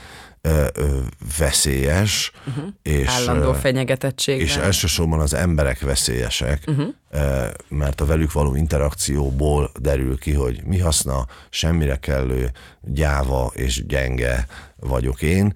ö, 0.41 0.65
ö, 0.73 0.99
veszélyes, 1.37 2.31
uh-huh. 2.47 2.65
és 2.81 3.07
állandó 3.07 3.53
fenyegetettség. 3.53 4.41
És 4.41 4.55
elsősorban 4.55 5.19
az 5.19 5.33
emberek 5.33 5.79
veszélyesek, 5.79 6.63
uh-huh. 6.67 6.87
ö, 7.09 7.45
mert 7.67 8.01
a 8.01 8.05
velük 8.05 8.31
való 8.31 8.55
interakcióból 8.55 9.71
derül 9.79 10.17
ki, 10.17 10.33
hogy 10.33 10.61
mi 10.63 10.79
haszna, 10.79 11.25
semmire 11.49 11.95
kellő, 11.95 12.51
gyáva 12.81 13.51
és 13.55 13.85
gyenge 13.85 14.47
vagyok 14.87 15.21
én, 15.21 15.55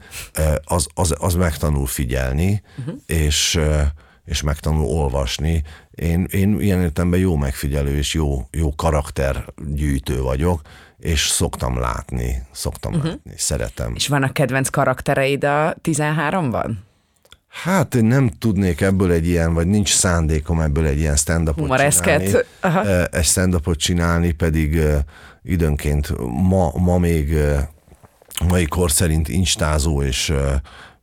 az, 0.63 0.87
az, 0.93 1.15
az 1.19 1.33
megtanul 1.33 1.87
figyelni, 1.87 2.61
uh-huh. 2.79 2.95
és, 3.05 3.59
és 4.25 4.41
megtanul 4.41 4.85
olvasni. 4.85 5.63
Én, 5.91 6.27
én 6.31 6.59
ilyen 6.61 6.81
értelemben 6.81 7.19
jó 7.19 7.35
megfigyelő 7.35 7.97
és 7.97 8.13
jó, 8.13 8.47
jó 8.51 8.75
karaktergyűjtő 8.75 10.21
vagyok, 10.21 10.61
és 10.99 11.27
szoktam 11.27 11.79
látni, 11.79 12.43
szoktam 12.51 12.93
uh-huh. 12.93 13.09
látni, 13.09 13.33
szeretem. 13.37 13.95
És 13.95 14.07
van 14.07 14.23
a 14.23 14.31
kedvenc 14.31 14.69
karaktereid 14.69 15.43
a 15.43 15.75
13-ban? 15.83 16.71
Hát 17.49 17.95
én 17.95 18.05
nem 18.05 18.29
tudnék 18.29 18.81
ebből 18.81 19.11
egy 19.11 19.27
ilyen, 19.27 19.53
vagy 19.53 19.67
nincs 19.67 19.93
szándékom 19.93 20.59
ebből 20.59 20.85
egy 20.85 20.99
ilyen 20.99 21.15
stand-upot 21.15 21.91
csinálni. 21.91 22.31
Aha. 22.59 23.05
Egy 23.05 23.25
stand-upot 23.25 23.77
csinálni, 23.77 24.31
pedig 24.31 24.81
időnként 25.43 26.17
ma, 26.49 26.71
ma 26.75 26.97
még 26.97 27.35
mai 28.47 28.65
kor 28.65 28.91
szerint 28.91 29.27
instázó 29.27 30.03
és 30.03 30.33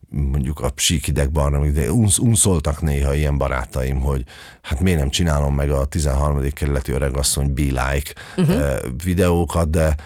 mondjuk 0.08 0.60
a 0.60 0.72
síkideg 0.76 1.30
barna, 1.30 1.70
de 1.70 1.92
unsz, 1.92 2.18
unszoltak 2.18 2.80
néha 2.80 3.14
ilyen 3.14 3.38
barátaim, 3.38 4.00
hogy 4.00 4.24
hát 4.62 4.80
miért 4.80 4.98
nem 4.98 5.10
csinálom 5.10 5.54
meg 5.54 5.70
a 5.70 5.84
13. 5.84 6.50
kerületi 6.52 6.92
öregasszony 6.92 7.54
Be 7.54 7.62
Like 7.62 8.12
uh-huh. 8.36 8.78
videókat, 9.04 9.70
de 9.70 9.96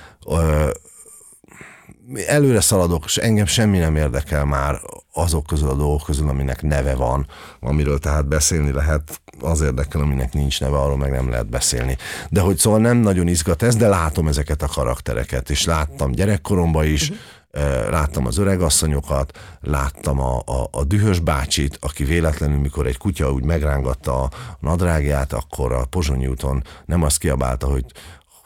előre 2.26 2.60
szaladok, 2.60 3.04
és 3.04 3.16
engem 3.16 3.46
semmi 3.46 3.78
nem 3.78 3.96
érdekel 3.96 4.44
már 4.44 4.80
azok 5.12 5.46
közül 5.46 5.68
a 5.68 5.74
dolgok 5.74 6.02
közül, 6.02 6.28
aminek 6.28 6.62
neve 6.62 6.94
van, 6.94 7.26
amiről 7.60 7.98
tehát 7.98 8.28
beszélni 8.28 8.72
lehet, 8.72 9.20
az 9.40 9.60
érdekel, 9.60 10.00
aminek 10.00 10.32
nincs 10.32 10.60
neve, 10.60 10.76
arról 10.76 10.96
meg 10.96 11.10
nem 11.10 11.30
lehet 11.30 11.48
beszélni. 11.48 11.96
De 12.28 12.40
hogy 12.40 12.58
szóval 12.58 12.78
nem 12.78 12.96
nagyon 12.96 13.26
izgat 13.26 13.62
ez, 13.62 13.76
de 13.76 13.88
látom 13.88 14.28
ezeket 14.28 14.62
a 14.62 14.66
karaktereket, 14.66 15.50
és 15.50 15.64
láttam 15.64 16.12
gyerekkoromban 16.12 16.84
is, 16.84 17.10
uh-huh. 17.10 17.90
láttam 17.90 18.26
az 18.26 18.38
öregasszonyokat, 18.38 19.38
láttam 19.60 20.20
a, 20.20 20.38
a, 20.38 20.68
a 20.70 20.84
dühös 20.84 21.18
bácsit, 21.18 21.78
aki 21.80 22.04
véletlenül, 22.04 22.58
mikor 22.58 22.86
egy 22.86 22.98
kutya 22.98 23.32
úgy 23.32 23.44
megrángatta 23.44 24.22
a 24.22 24.30
nadrágját, 24.60 25.32
akkor 25.32 25.72
a 25.72 25.84
Pozsonyi 25.84 26.26
úton 26.26 26.64
nem 26.86 27.02
azt 27.02 27.18
kiabálta, 27.18 27.66
hogy 27.66 27.84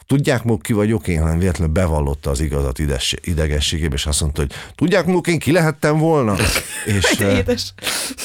Tudják 0.07 0.43
múlva 0.43 0.61
ki 0.61 0.73
vagyok 0.73 1.07
én, 1.07 1.21
hanem 1.21 1.39
véletlenül 1.39 1.73
bevallotta 1.73 2.29
az 2.29 2.39
igazat 2.39 2.79
ides, 2.79 3.15
idegességébe, 3.21 3.95
és 3.95 4.05
azt 4.05 4.21
mondta, 4.21 4.41
hogy 4.41 4.51
tudják 4.75 5.05
múlva 5.05 5.31
én 5.31 5.39
ki 5.39 5.51
lehettem 5.51 5.97
volna? 5.97 6.35
és, 6.85 7.17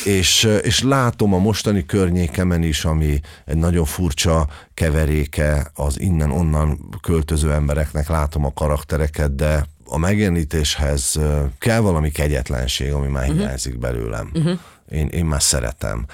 és, 0.05 0.49
és 0.63 0.83
látom 0.83 1.35
a 1.35 1.39
mostani 1.39 1.87
környékemen 1.87 2.63
is, 2.63 2.85
ami 2.85 3.21
egy 3.47 3.57
nagyon 3.57 3.85
furcsa 3.85 4.49
keveréke 4.75 5.71
az 5.75 6.01
innen-onnan 6.01 6.89
költöző 7.03 7.53
embereknek, 7.53 8.09
látom 8.09 8.45
a 8.45 8.53
karaktereket, 8.53 9.35
de 9.35 9.67
a 9.85 9.99
megjelenítéshez 9.99 11.21
kell 11.59 11.81
valami 11.81 12.11
kegyetlenség, 12.11 12.93
ami 12.93 13.09
már 13.09 13.29
mhm. 13.29 13.39
hiányzik 13.39 13.75
uh-huh. 13.75 13.91
belőlem. 13.91 14.31
Uh-huh. 14.35 14.59
Én, 14.91 15.07
én 15.07 15.25
már 15.25 15.43
szeretem. 15.43 16.07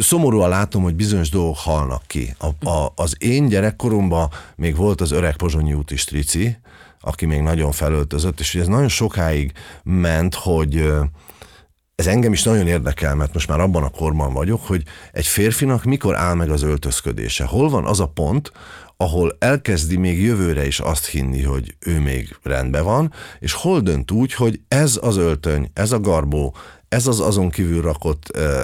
Szomorúan 0.00 0.48
látom, 0.48 0.82
hogy 0.82 0.94
bizonyos 0.94 1.30
dolgok 1.30 1.58
halnak 1.58 2.02
ki. 2.06 2.34
A, 2.38 2.68
a, 2.68 2.92
az 2.94 3.16
én 3.18 3.48
gyerekkoromban 3.48 4.30
még 4.56 4.76
volt 4.76 5.00
az 5.00 5.10
öreg 5.10 5.36
Pozsonyi 5.36 5.72
úti 5.72 5.96
strici, 5.96 6.58
aki 7.00 7.26
még 7.26 7.40
nagyon 7.40 7.72
felöltözött, 7.72 8.40
és 8.40 8.54
ez 8.54 8.66
nagyon 8.66 8.88
sokáig 8.88 9.52
ment, 9.82 10.34
hogy 10.34 10.90
ez 11.94 12.06
engem 12.06 12.32
is 12.32 12.42
nagyon 12.42 12.66
érdekel, 12.66 13.14
mert 13.14 13.34
most 13.34 13.48
már 13.48 13.60
abban 13.60 13.82
a 13.82 13.88
korban 13.88 14.32
vagyok, 14.32 14.66
hogy 14.66 14.82
egy 15.12 15.26
férfinak 15.26 15.84
mikor 15.84 16.16
áll 16.16 16.34
meg 16.34 16.50
az 16.50 16.62
öltözködése. 16.62 17.44
Hol 17.44 17.68
van 17.68 17.84
az 17.84 18.00
a 18.00 18.06
pont, 18.06 18.52
ahol 18.96 19.36
elkezdi 19.38 19.96
még 19.96 20.22
jövőre 20.22 20.66
is 20.66 20.80
azt 20.80 21.06
hinni, 21.06 21.42
hogy 21.42 21.76
ő 21.78 22.00
még 22.00 22.36
rendben 22.42 22.84
van, 22.84 23.12
és 23.38 23.52
hol 23.52 23.80
dönt 23.80 24.10
úgy, 24.10 24.34
hogy 24.34 24.60
ez 24.68 24.98
az 25.02 25.16
öltöny, 25.16 25.70
ez 25.72 25.92
a 25.92 26.00
garbó, 26.00 26.56
ez 26.94 27.06
az 27.06 27.20
azon 27.20 27.50
kívül 27.50 27.82
rakott 27.82 28.30
uh, 28.36 28.60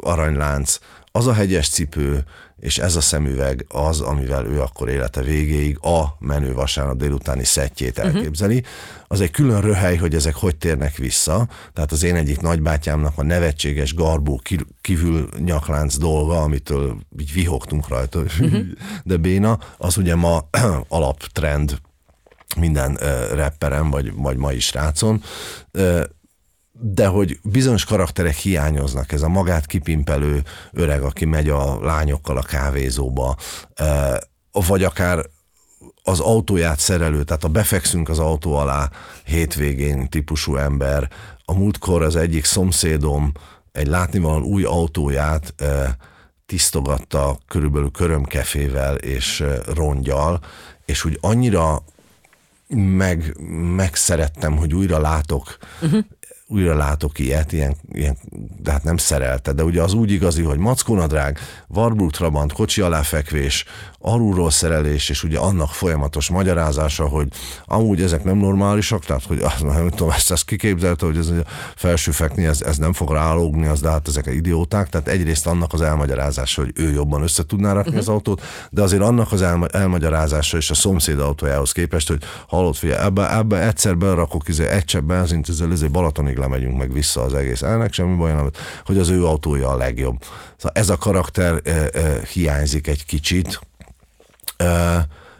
aranylánc, 0.00 0.78
az 1.16 1.26
a 1.26 1.32
hegyes 1.32 1.68
cipő, 1.68 2.24
és 2.58 2.78
ez 2.78 2.96
a 2.96 3.00
szemüveg 3.00 3.66
az, 3.68 4.00
amivel 4.00 4.46
ő 4.46 4.60
akkor 4.60 4.88
élete 4.88 5.22
végéig 5.22 5.78
a 5.80 6.16
menő 6.18 6.54
vasárnap 6.54 6.96
délutáni 6.96 7.44
szettjét 7.44 7.96
mhm. 7.96 8.06
elképzeli. 8.06 8.54
Uh-huh. 8.54 8.68
Az 9.06 9.20
egy 9.20 9.30
külön 9.30 9.60
röhely, 9.60 9.96
hogy 9.96 10.14
ezek 10.14 10.34
hogy 10.34 10.56
térnek 10.56 10.96
vissza. 10.96 11.48
Tehát 11.72 11.92
az 11.92 12.02
én 12.02 12.14
egyik 12.14 12.40
nagybátyámnak 12.40 13.12
a 13.16 13.22
nevetséges 13.22 13.94
garbó 13.94 14.40
kívül 14.80 15.28
nyaklánc 15.38 15.96
dolga, 15.96 16.42
amitől 16.42 16.96
így 17.18 17.32
vihogtunk 17.32 17.88
rajta, 17.88 18.18
uh-huh. 18.18 18.60
de 19.04 19.16
béna, 19.16 19.58
az 19.78 19.96
ugye 19.96 20.14
ma 20.14 20.48
alaptrend 20.88 21.78
minden 22.56 22.90
uh, 22.90 23.32
rapperen, 23.34 23.90
vagy, 23.90 24.14
vagy 24.14 24.36
mai 24.36 24.60
srácon. 24.60 25.22
Uh, 25.72 26.02
de 26.80 27.06
hogy 27.06 27.38
bizonyos 27.42 27.84
karakterek 27.84 28.34
hiányoznak, 28.34 29.12
ez 29.12 29.22
a 29.22 29.28
magát 29.28 29.66
kipimpelő 29.66 30.42
öreg, 30.72 31.02
aki 31.02 31.24
megy 31.24 31.48
a 31.48 31.84
lányokkal 31.84 32.36
a 32.36 32.42
kávézóba, 32.42 33.36
vagy 34.52 34.82
akár 34.82 35.26
az 36.02 36.20
autóját 36.20 36.78
szerelő, 36.78 37.22
tehát 37.22 37.44
a 37.44 37.48
befekszünk 37.48 38.08
az 38.08 38.18
autó 38.18 38.54
alá 38.54 38.90
hétvégén 39.24 40.08
típusú 40.08 40.56
ember. 40.56 41.10
A 41.44 41.54
múltkor 41.54 42.02
az 42.02 42.16
egyik 42.16 42.44
szomszédom 42.44 43.32
egy 43.72 43.86
látnivalóan 43.86 44.42
új 44.42 44.64
autóját 44.64 45.54
tisztogatta 46.46 47.38
körülbelül 47.48 47.90
körömkefével 47.90 48.94
és 48.94 49.44
rongyal, 49.74 50.40
és 50.84 51.04
úgy 51.04 51.18
annyira 51.20 51.82
meg, 52.76 53.36
megszerettem, 53.76 54.56
hogy 54.56 54.74
újra 54.74 55.00
látok 55.00 55.56
uh-huh 55.80 56.04
újra 56.46 56.76
látok 56.76 57.18
ilyet, 57.18 57.52
ilyen, 57.52 57.76
ilyen, 57.92 58.16
de 58.58 58.70
hát 58.70 58.84
nem 58.84 58.96
szerelte, 58.96 59.52
de 59.52 59.64
ugye 59.64 59.82
az 59.82 59.92
úgy 59.92 60.10
igazi, 60.10 60.42
hogy 60.42 60.58
mackónadrág, 60.58 61.38
Warburg 61.68 62.10
Trabant, 62.10 62.52
kocsi 62.52 62.80
aláfekvés, 62.80 63.64
alulról 64.06 64.50
szerelés, 64.50 65.08
és 65.08 65.22
ugye 65.22 65.38
annak 65.38 65.68
folyamatos 65.68 66.28
magyarázása, 66.28 67.08
hogy 67.08 67.28
amúgy 67.64 68.02
ezek 68.02 68.24
nem 68.24 68.36
normálisak, 68.36 69.04
tehát 69.04 69.24
hogy 69.24 69.40
azt, 69.40 69.62
nem 69.62 69.88
tudom, 69.88 70.10
ezt, 70.10 70.30
ezt 70.30 70.44
kiképzelte, 70.44 71.06
hogy 71.06 71.16
ez 71.16 71.32
felsőfekni, 71.76 72.44
ez, 72.44 72.62
ez 72.62 72.76
nem 72.76 72.92
fog 72.92 73.12
rálógni, 73.12 73.66
az 73.66 73.80
de 73.80 73.90
hát 73.90 74.08
ezek 74.08 74.26
idióták, 74.26 74.88
tehát 74.88 75.08
egyrészt 75.08 75.46
annak 75.46 75.72
az 75.72 75.80
elmagyarázása, 75.80 76.62
hogy 76.62 76.72
ő 76.74 76.92
jobban 76.92 77.22
össze 77.22 77.44
tudná 77.44 77.72
rakni 77.72 77.88
uh-huh. 77.88 77.98
az 77.98 78.08
autót, 78.08 78.42
de 78.70 78.82
azért 78.82 79.02
annak 79.02 79.32
az 79.32 79.42
elma, 79.42 79.66
elmagyarázása 79.66 80.56
és 80.56 80.70
a 80.70 80.74
szomszéd 80.74 81.18
autójához 81.18 81.72
képest, 81.72 82.08
hogy 82.08 82.22
hallott, 82.48 82.76
figyelj, 82.76 83.04
ebbe, 83.04 83.36
ebbe 83.36 83.66
egyszer 83.66 83.96
berakok 83.96 84.48
izé, 84.48 84.66
egy 84.66 84.84
csepp 84.84 85.02
benzint, 85.02 85.48
ezzel, 85.48 85.72
ezzel 85.72 85.88
Balatonig 85.88 86.36
lemegyünk 86.36 86.76
meg 86.76 86.92
vissza 86.92 87.22
az 87.22 87.34
egész 87.34 87.62
elnek, 87.62 87.92
semmi 87.92 88.16
baj 88.16 88.32
nem, 88.32 88.50
hogy 88.84 88.98
az 88.98 89.08
ő 89.08 89.26
autója 89.26 89.68
a 89.68 89.76
legjobb. 89.76 90.22
Szóval 90.56 90.72
ez 90.74 90.88
a 90.88 90.96
karakter 90.96 91.60
e, 91.64 91.70
e, 91.70 92.20
hiányzik 92.32 92.86
egy 92.86 93.04
kicsit, 93.04 93.60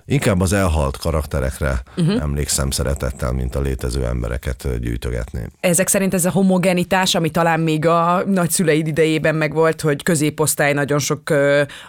inkább 0.06 0.40
az 0.40 0.52
elhalt 0.52 0.96
karakterekre 0.96 1.82
uh-huh. 1.96 2.22
emlékszem 2.22 2.70
szeretettel, 2.70 3.32
mint 3.32 3.54
a 3.54 3.60
létező 3.60 4.04
embereket 4.04 4.80
gyűjtögetném. 4.80 5.46
Ezek 5.60 5.88
szerint 5.88 6.14
ez 6.14 6.24
a 6.24 6.30
homogenitás, 6.30 7.14
ami 7.14 7.30
talán 7.30 7.60
még 7.60 7.86
a 7.86 8.22
nagyszüleid 8.26 8.86
idejében 8.86 9.34
megvolt, 9.34 9.80
hogy 9.80 10.02
középosztály 10.02 10.72
nagyon 10.72 10.98
sok, 10.98 11.22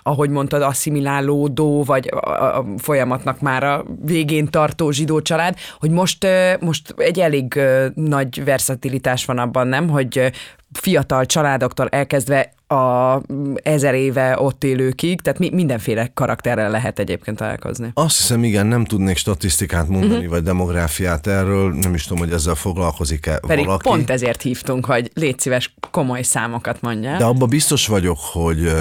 ahogy 0.03 0.29
mondtad, 0.29 0.61
asszimilálódó, 0.61 1.83
vagy 1.83 2.07
a, 2.07 2.65
folyamatnak 2.77 3.39
már 3.39 3.63
a 3.63 3.85
végén 4.05 4.47
tartó 4.47 4.91
zsidó 4.91 5.21
család, 5.21 5.55
hogy 5.79 5.89
most, 5.89 6.27
most 6.59 6.93
egy 6.97 7.19
elég 7.19 7.59
nagy 7.93 8.43
versatilitás 8.43 9.25
van 9.25 9.37
abban, 9.37 9.67
nem, 9.67 9.89
hogy 9.89 10.31
fiatal 10.75 11.25
családoktól 11.25 11.87
elkezdve 11.87 12.53
a 12.67 13.21
ezer 13.55 13.93
éve 13.93 14.39
ott 14.39 14.63
élőkig, 14.63 15.21
tehát 15.21 15.39
mi, 15.39 15.49
mindenféle 15.49 16.11
karakterrel 16.13 16.69
lehet 16.69 16.99
egyébként 16.99 17.37
találkozni. 17.37 17.91
Azt 17.93 18.17
hiszem, 18.17 18.43
igen, 18.43 18.67
nem 18.67 18.85
tudnék 18.85 19.17
statisztikát 19.17 19.87
mondani, 19.87 20.13
uh-huh. 20.13 20.29
vagy 20.29 20.43
demográfiát 20.43 21.27
erről, 21.27 21.73
nem 21.73 21.93
is 21.93 22.03
tudom, 22.03 22.23
hogy 22.23 22.33
ezzel 22.33 22.55
foglalkozik-e 22.55 23.39
Pedig 23.47 23.65
valaki. 23.65 23.89
pont 23.89 24.09
ezért 24.09 24.41
hívtunk, 24.41 24.85
hogy 24.85 25.11
légy 25.13 25.39
szíves, 25.39 25.75
komoly 25.91 26.21
számokat 26.21 26.81
mondja. 26.81 27.17
De 27.17 27.25
abban 27.25 27.49
biztos 27.49 27.87
vagyok, 27.87 28.17
hogy, 28.19 28.71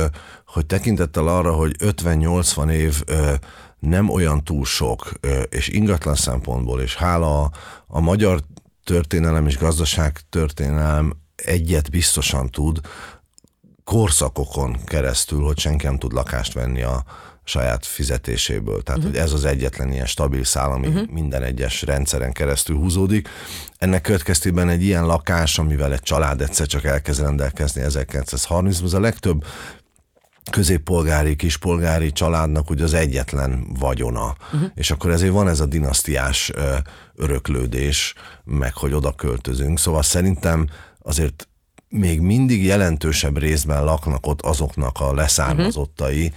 hogy 0.47 0.67
tekintettel 0.67 1.29
arra, 1.29 1.53
hogy 1.53 1.77
50-80 1.79 2.71
év 2.71 3.03
nem 3.79 4.09
olyan 4.09 4.45
túl 4.45 4.65
sok, 4.65 5.13
és 5.49 5.69
ingatlan 5.69 6.15
szempontból, 6.15 6.81
és 6.81 6.97
hála 6.97 7.43
a, 7.43 7.51
a 7.87 8.01
magyar 8.01 8.41
történelem 8.85 9.47
és 9.47 9.59
gazdaság 9.59 10.21
történelem 10.31 11.13
egyet 11.37 11.91
biztosan 11.91 12.51
tud, 12.51 12.81
korszakokon 13.85 14.79
keresztül, 14.85 15.43
hogy 15.43 15.59
senki 15.59 15.87
nem 15.87 15.99
tud 15.99 16.13
lakást 16.13 16.53
venni 16.53 16.83
a 16.83 17.05
saját 17.45 17.87
fizetéséből. 17.87 18.83
Tehát, 18.83 19.01
uh-huh. 19.01 19.15
hogy 19.15 19.23
ez 19.23 19.33
az 19.33 19.45
egyetlen 19.45 19.93
ilyen 19.93 20.07
stabil 20.07 20.45
szál, 20.45 20.73
ami 20.73 20.87
uh-huh. 20.87 21.09
minden 21.09 21.43
egyes 21.43 21.83
rendszeren 21.83 22.33
keresztül 22.33 22.77
húzódik. 22.77 23.29
Ennek 23.79 24.03
következtében 24.03 24.69
egy 24.69 24.83
ilyen 24.83 25.07
lakás, 25.07 25.59
amivel 25.59 25.93
egy 25.93 26.03
család 26.03 26.41
egyszer 26.41 26.67
csak 26.67 26.85
elkezd 26.85 27.21
rendelkezni 27.21 27.83
1930 27.83 28.81
az 28.81 28.95
a 28.95 29.01
legtöbb 29.01 29.45
középpolgári, 30.51 31.37
kispolgári 31.37 32.13
családnak 32.13 32.71
ugye 32.71 32.85
az 32.85 32.95
egyetlen 32.95 33.67
vagyona. 33.79 34.37
Uh-huh. 34.53 34.71
És 34.75 34.91
akkor 34.91 35.11
ezért 35.11 35.33
van 35.33 35.49
ez 35.49 35.61
a 35.61 35.67
dinasztiás 35.67 36.53
öröklődés, 37.15 38.15
meg 38.45 38.75
hogy 38.75 38.93
oda 38.93 39.13
költözünk. 39.13 39.79
Szóval 39.79 40.03
szerintem 40.03 40.67
azért 41.05 41.49
még 41.89 42.21
mindig 42.21 42.65
jelentősebb 42.65 43.39
részben 43.39 43.85
laknak 43.85 44.27
ott 44.27 44.41
azoknak 44.43 45.01
a 45.01 45.15
leszármazottai, 45.15 46.33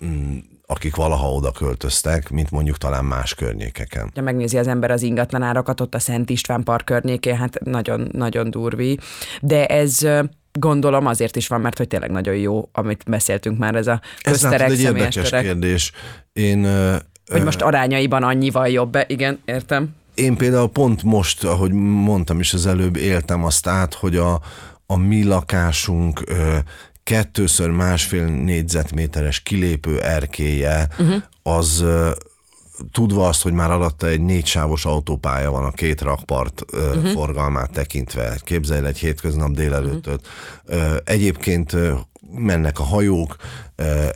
uh-huh. 0.00 0.18
akik 0.66 0.96
valaha 0.96 1.32
oda 1.32 1.52
költöztek, 1.52 2.30
mint 2.30 2.50
mondjuk 2.50 2.78
talán 2.78 3.04
más 3.04 3.34
környékeken. 3.34 4.10
Ha 4.14 4.20
megnézi 4.20 4.58
az 4.58 4.66
ember 4.66 4.90
az 4.90 5.02
ingatlan 5.02 5.42
árakat 5.42 5.80
ott 5.80 5.94
a 5.94 5.98
Szent 5.98 6.30
István 6.30 6.62
park 6.62 6.84
környékén, 6.84 7.36
hát 7.36 7.60
nagyon, 7.64 8.08
nagyon 8.12 8.50
durvi. 8.50 8.98
De 9.40 9.66
ez 9.66 9.98
gondolom 10.52 11.06
azért 11.06 11.36
is 11.36 11.48
van, 11.48 11.60
mert 11.60 11.78
hogy 11.78 11.88
tényleg 11.88 12.10
nagyon 12.10 12.34
jó, 12.34 12.68
amit 12.72 13.04
beszéltünk 13.06 13.58
már, 13.58 13.74
ez 13.74 13.86
a 13.86 14.00
közterek, 14.22 14.60
Ez 14.60 14.72
egy 14.72 14.80
érdekes 14.80 15.14
terek. 15.28 15.44
kérdés. 15.44 15.92
Én, 16.32 16.66
hogy 17.26 17.44
most 17.44 17.62
arányaiban 17.62 18.22
annyival 18.22 18.68
jobb, 18.68 18.98
igen, 19.06 19.38
értem. 19.44 19.98
Én 20.20 20.36
például 20.36 20.68
pont 20.68 21.02
most, 21.02 21.44
ahogy 21.44 21.72
mondtam 21.72 22.40
is 22.40 22.54
az 22.54 22.66
előbb, 22.66 22.96
éltem 22.96 23.44
azt 23.44 23.66
át, 23.66 23.94
hogy 23.94 24.16
a, 24.16 24.40
a 24.86 24.96
mi 24.96 25.24
lakásunk 25.24 26.22
ö, 26.26 26.56
kettőször 27.02 27.70
másfél 27.70 28.24
négyzetméteres 28.26 29.40
kilépő 29.40 30.00
erkéje, 30.00 30.88
uh-huh. 30.98 31.22
az 31.42 31.80
ö, 31.80 32.10
tudva 32.92 33.28
azt, 33.28 33.42
hogy 33.42 33.52
már 33.52 33.70
alatta 33.70 34.06
egy 34.06 34.20
négysávos 34.20 34.84
autópálya 34.84 35.50
van 35.50 35.64
a 35.64 35.70
két 35.70 36.00
rakpart 36.00 36.64
uh-huh. 36.72 37.10
forgalmát 37.10 37.70
tekintve. 37.70 38.38
Képzelj 38.44 38.86
egy 38.86 38.98
hétköznap 38.98 39.50
délelőttöt. 39.50 40.26
Uh-huh. 40.66 40.96
Egyébként 41.04 41.76
mennek 42.34 42.78
a 42.78 42.82
hajók, 42.82 43.36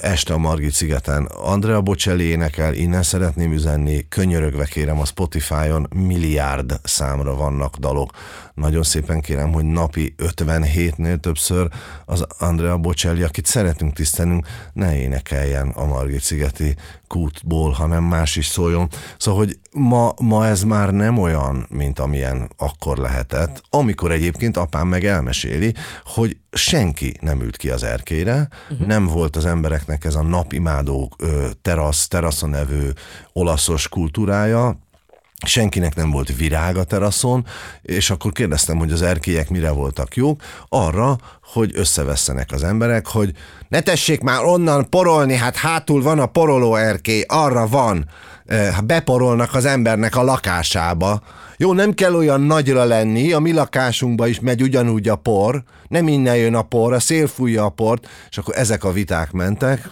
este 0.00 0.33
a 0.33 0.38
Margit 0.38 0.72
szigeten 0.72 1.24
Andrea 1.24 1.81
Bocelli 1.81 2.24
énekel, 2.24 2.74
innen 2.74 3.03
szeretném 3.03 3.53
üzenni, 3.53 4.09
könyörögve 4.09 4.64
kérem 4.64 5.00
a 5.00 5.05
Spotify-on 5.05 5.88
milliárd 5.94 6.81
számra 6.83 7.35
vannak 7.35 7.77
dalok. 7.77 8.11
Nagyon 8.55 8.83
szépen 8.83 9.20
kérem, 9.20 9.53
hogy 9.53 9.64
napi 9.64 10.14
57-nél 10.18 11.20
többször 11.20 11.68
az 12.05 12.27
Andrea 12.38 12.79
Bocelli, 12.79 13.22
akit 13.22 13.46
szeretünk 13.46 13.92
tisztelnünk, 13.92 14.46
ne 14.72 14.96
énekeljen 14.96 15.68
a 15.68 15.85
Margit 15.85 16.22
szigeti 16.22 16.77
kútból, 17.07 17.70
hanem 17.70 18.05
más 18.05 18.37
is 18.37 18.46
szóljon. 18.46 18.88
Szóval, 19.18 19.44
hogy 19.44 19.59
ma, 19.72 20.14
ma 20.20 20.46
ez 20.46 20.62
már 20.62 20.90
nem 20.90 21.18
olyan, 21.18 21.66
mint 21.68 21.98
amilyen 21.98 22.50
akkor 22.57 22.96
lehetett, 22.96 23.62
amikor 23.70 24.12
egyébként 24.12 24.57
apám 24.57 24.88
meg 24.88 25.05
elmeséli, 25.05 25.74
hogy 26.05 26.37
senki 26.53 27.16
nem 27.20 27.40
ült 27.40 27.57
ki 27.57 27.70
az 27.70 27.83
erkére, 27.83 28.48
uh-huh. 28.70 28.87
nem 28.87 29.07
volt 29.07 29.37
az 29.37 29.44
embereknek 29.54 30.04
ez 30.04 30.14
a 30.14 30.22
napimádó 30.22 31.16
terasz, 31.62 32.08
teraszon 32.08 32.50
nevő 32.50 32.94
olaszos 33.32 33.88
kultúrája, 33.88 34.78
senkinek 35.46 35.94
nem 35.94 36.10
volt 36.10 36.36
virág 36.36 36.76
a 36.76 36.84
teraszon, 36.84 37.46
és 37.82 38.10
akkor 38.10 38.32
kérdeztem, 38.32 38.78
hogy 38.78 38.92
az 38.92 39.02
erkélyek 39.02 39.50
mire 39.50 39.70
voltak 39.70 40.16
jók, 40.16 40.42
arra, 40.68 41.18
hogy 41.42 41.70
összevesszenek 41.74 42.52
az 42.52 42.64
emberek, 42.64 43.06
hogy 43.06 43.32
ne 43.68 43.80
tessék 43.80 44.20
már 44.20 44.44
onnan 44.44 44.88
porolni, 44.88 45.34
hát 45.34 45.56
hátul 45.56 46.02
van 46.02 46.18
a 46.18 46.26
poroló 46.26 46.74
erkély, 46.74 47.24
arra 47.28 47.66
van, 47.66 48.08
ha 48.74 48.80
beporolnak 48.80 49.54
az 49.54 49.64
embernek 49.64 50.16
a 50.16 50.22
lakásába. 50.22 51.22
Jó, 51.56 51.72
nem 51.72 51.92
kell 51.92 52.14
olyan 52.14 52.40
nagyra 52.40 52.84
lenni, 52.84 53.32
a 53.32 53.38
mi 53.38 53.52
lakásunkba 53.52 54.26
is 54.26 54.40
megy 54.40 54.62
ugyanúgy 54.62 55.08
a 55.08 55.16
por, 55.16 55.62
nem 55.88 56.08
innen 56.08 56.36
jön 56.36 56.54
a 56.54 56.62
por, 56.62 56.92
a 56.92 57.00
szél 57.00 57.26
fújja 57.26 57.64
a 57.64 57.68
port, 57.68 58.08
és 58.30 58.38
akkor 58.38 58.54
ezek 58.56 58.84
a 58.84 58.92
viták 58.92 59.32
mentek. 59.32 59.90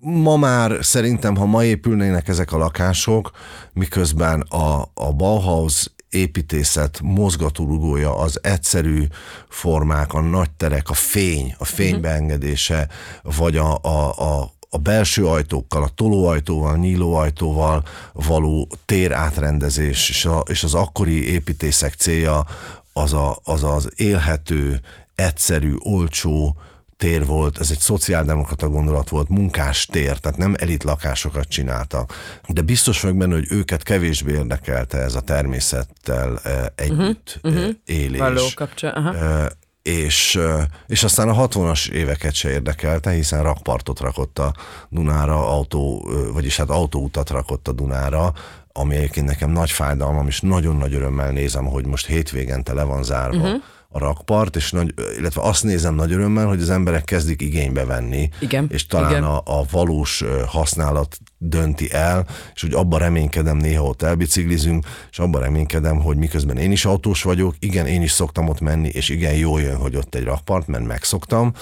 Ma 0.00 0.36
már 0.36 0.78
szerintem, 0.80 1.36
ha 1.36 1.46
ma 1.46 1.64
épülnének 1.64 2.28
ezek 2.28 2.52
a 2.52 2.58
lakások, 2.58 3.30
miközben 3.72 4.40
a, 4.40 4.90
a 4.94 5.12
Bauhaus 5.12 5.90
építészet 6.10 7.00
mozgatórugója, 7.02 8.16
az 8.16 8.38
egyszerű 8.42 9.06
formák, 9.48 10.12
a 10.12 10.20
nagy 10.20 10.50
terek, 10.50 10.90
a 10.90 10.94
fény, 10.94 11.54
a 11.58 11.64
fénybeengedése, 11.64 12.88
vagy 13.22 13.56
a, 13.56 13.78
a, 13.82 14.14
a, 14.18 14.52
a 14.70 14.78
belső 14.78 15.26
ajtókkal, 15.26 15.82
a 15.82 15.88
tolóajtóval, 15.94 16.76
nyílóajtóval 16.76 17.84
való 18.12 18.68
tér 18.84 19.12
átrendezés, 19.12 20.08
és, 20.08 20.24
a, 20.24 20.42
és 20.46 20.64
az 20.64 20.74
akkori 20.74 21.30
építészek 21.30 21.94
célja 21.94 22.46
az, 22.92 23.12
a, 23.12 23.38
az 23.44 23.64
az 23.64 23.90
élhető, 23.96 24.80
egyszerű, 25.14 25.74
olcsó, 25.78 26.56
tér 26.98 27.26
volt, 27.26 27.58
ez 27.58 27.70
egy 27.70 27.78
szociáldemokrata 27.78 28.68
gondolat 28.68 29.08
volt, 29.08 29.28
munkás 29.28 29.86
tér, 29.86 30.18
tehát 30.18 30.38
nem 30.38 30.54
elit 30.58 30.84
lakásokat 30.84 31.48
csináltak. 31.48 32.14
De 32.48 32.60
biztos 32.60 33.00
vagyok 33.00 33.16
benne, 33.16 33.34
hogy 33.34 33.46
őket 33.50 33.82
kevésbé 33.82 34.32
érdekelte 34.32 34.98
ez 34.98 35.14
a 35.14 35.20
természettel 35.20 36.38
eh, 36.42 36.64
együtt 36.74 37.40
uh-huh, 37.42 37.60
uh-huh. 37.60 37.74
élés. 37.84 38.18
Való 38.18 38.46
kapcsolat. 38.54 38.96
Uh-huh. 38.96 39.46
És, 39.82 40.40
és 40.86 41.04
aztán 41.04 41.28
a 41.28 41.48
60-as 41.48 41.90
éveket 41.90 42.34
se 42.34 42.50
érdekelte, 42.50 43.10
hiszen 43.10 43.42
rakpartot 43.42 44.00
rakott 44.00 44.38
a 44.38 44.54
Dunára, 44.88 45.48
autó, 45.48 46.10
vagyis 46.32 46.56
hát 46.56 46.70
autóutat 46.70 47.30
rakott 47.30 47.68
a 47.68 47.72
Dunára, 47.72 48.32
ami 48.72 48.96
egyébként 48.96 49.26
nekem 49.26 49.50
nagy 49.50 49.70
fájdalmam, 49.70 50.26
és 50.26 50.40
nagyon 50.40 50.76
nagy 50.76 50.94
örömmel 50.94 51.30
nézem, 51.30 51.64
hogy 51.64 51.86
most 51.86 52.06
hétvégente 52.06 52.72
le 52.72 52.82
van 52.82 53.02
zárva 53.02 53.36
uh-huh 53.36 53.62
a 53.90 53.98
rakpart, 53.98 54.56
és 54.56 54.70
nagy, 54.70 54.94
illetve 55.18 55.42
azt 55.42 55.64
nézem 55.64 55.94
nagy 55.94 56.12
örömmel, 56.12 56.46
hogy 56.46 56.60
az 56.60 56.70
emberek 56.70 57.04
kezdik 57.04 57.42
igénybe 57.42 57.84
venni, 57.84 58.28
Igen, 58.40 58.66
és 58.70 58.86
talán 58.86 59.10
igen. 59.10 59.24
A, 59.24 59.36
a 59.44 59.64
valós 59.70 60.24
használat 60.46 61.18
dönti 61.38 61.92
el, 61.92 62.26
és 62.54 62.60
hogy 62.60 62.72
abban 62.72 62.98
reménykedem 62.98 63.56
néha 63.56 63.84
ott 63.84 64.02
elbiciklizünk, 64.02 64.86
és 65.10 65.18
abban 65.18 65.40
reménykedem, 65.40 66.00
hogy 66.00 66.16
miközben 66.16 66.56
én 66.56 66.72
is 66.72 66.84
autós 66.84 67.22
vagyok, 67.22 67.54
igen, 67.58 67.86
én 67.86 68.02
is 68.02 68.10
szoktam 68.10 68.48
ott 68.48 68.60
menni, 68.60 68.88
és 68.88 69.08
igen, 69.08 69.34
jól 69.34 69.60
jön, 69.60 69.76
hogy 69.76 69.96
ott 69.96 70.14
egy 70.14 70.24
rakpart, 70.24 70.66
mert 70.66 70.86
megszoktam. 70.86 71.52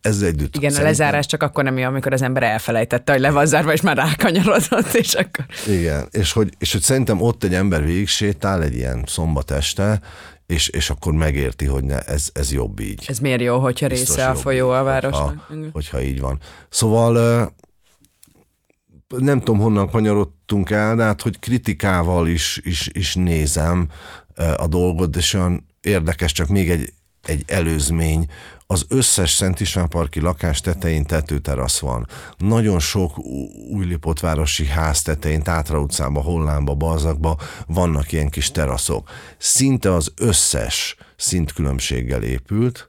Ezzel 0.00 0.28
együtt 0.28 0.56
Igen, 0.56 0.74
a 0.74 0.82
lezárás 0.82 1.26
csak 1.26 1.42
akkor 1.42 1.64
nem 1.64 1.78
jó, 1.78 1.86
amikor 1.86 2.12
az 2.12 2.22
ember 2.22 2.42
elfelejtette, 2.42 3.12
hogy 3.12 3.20
le 3.20 3.30
van 3.30 3.46
zárva, 3.46 3.72
és 3.72 3.80
már 3.80 3.96
rákanyarodott, 3.96 4.94
és 4.94 5.14
akkor... 5.14 5.44
Igen, 5.66 6.08
és 6.10 6.32
hogy, 6.32 6.54
és 6.58 6.72
hogy 6.72 6.80
szerintem 6.80 7.20
ott 7.20 7.44
egy 7.44 7.54
ember 7.54 7.84
végig 7.84 8.08
sétál 8.08 8.62
egy 8.62 8.74
ilyen 8.74 9.04
szombat 9.06 9.50
este, 9.50 10.00
és, 10.46 10.68
és 10.68 10.90
akkor 10.90 11.12
megérti, 11.12 11.64
hogy 11.64 11.84
ne, 11.84 12.00
ez, 12.00 12.28
ez 12.32 12.52
jobb 12.52 12.80
így. 12.80 13.04
Ez 13.08 13.18
miért 13.18 13.40
jó, 13.40 13.58
hogyha 13.58 13.88
Biztos 13.88 14.14
része 14.14 14.28
a 14.28 14.34
folyó 14.34 14.70
a 14.70 14.82
városnak? 14.82 15.44
Hogyha, 15.48 15.70
hogyha 15.72 16.02
így 16.02 16.20
van. 16.20 16.40
Szóval 16.68 17.52
nem 19.08 19.38
tudom, 19.38 19.60
honnan 19.60 19.90
kanyarodtunk 19.90 20.70
el, 20.70 20.96
de 20.96 21.02
hát, 21.02 21.22
hogy 21.22 21.38
kritikával 21.38 22.28
is, 22.28 22.60
is, 22.62 22.88
is 22.92 23.14
nézem 23.14 23.88
a 24.56 24.66
dolgot, 24.66 25.16
és 25.16 25.34
olyan 25.34 25.66
érdekes, 25.80 26.32
csak 26.32 26.48
még 26.48 26.70
egy, 26.70 26.92
egy 27.28 27.44
előzmény. 27.46 28.26
Az 28.66 28.86
összes 28.88 29.30
Szent 29.30 29.60
István 29.60 29.88
parki 29.88 30.20
lakás 30.20 30.60
tetején 30.60 31.04
tetőterasz 31.04 31.78
van. 31.78 32.06
Nagyon 32.38 32.78
sok 32.78 33.18
újlipotvárosi 33.70 34.66
ház 34.66 35.02
tetején, 35.02 35.42
Tátra 35.42 35.78
utcába, 35.78 36.20
Hollámba, 36.20 36.74
Balzakba 36.74 37.38
vannak 37.66 38.12
ilyen 38.12 38.28
kis 38.28 38.50
teraszok. 38.50 39.10
Szinte 39.38 39.92
az 39.92 40.12
összes 40.16 40.96
szintkülönbséggel 41.16 42.22
épült, 42.22 42.88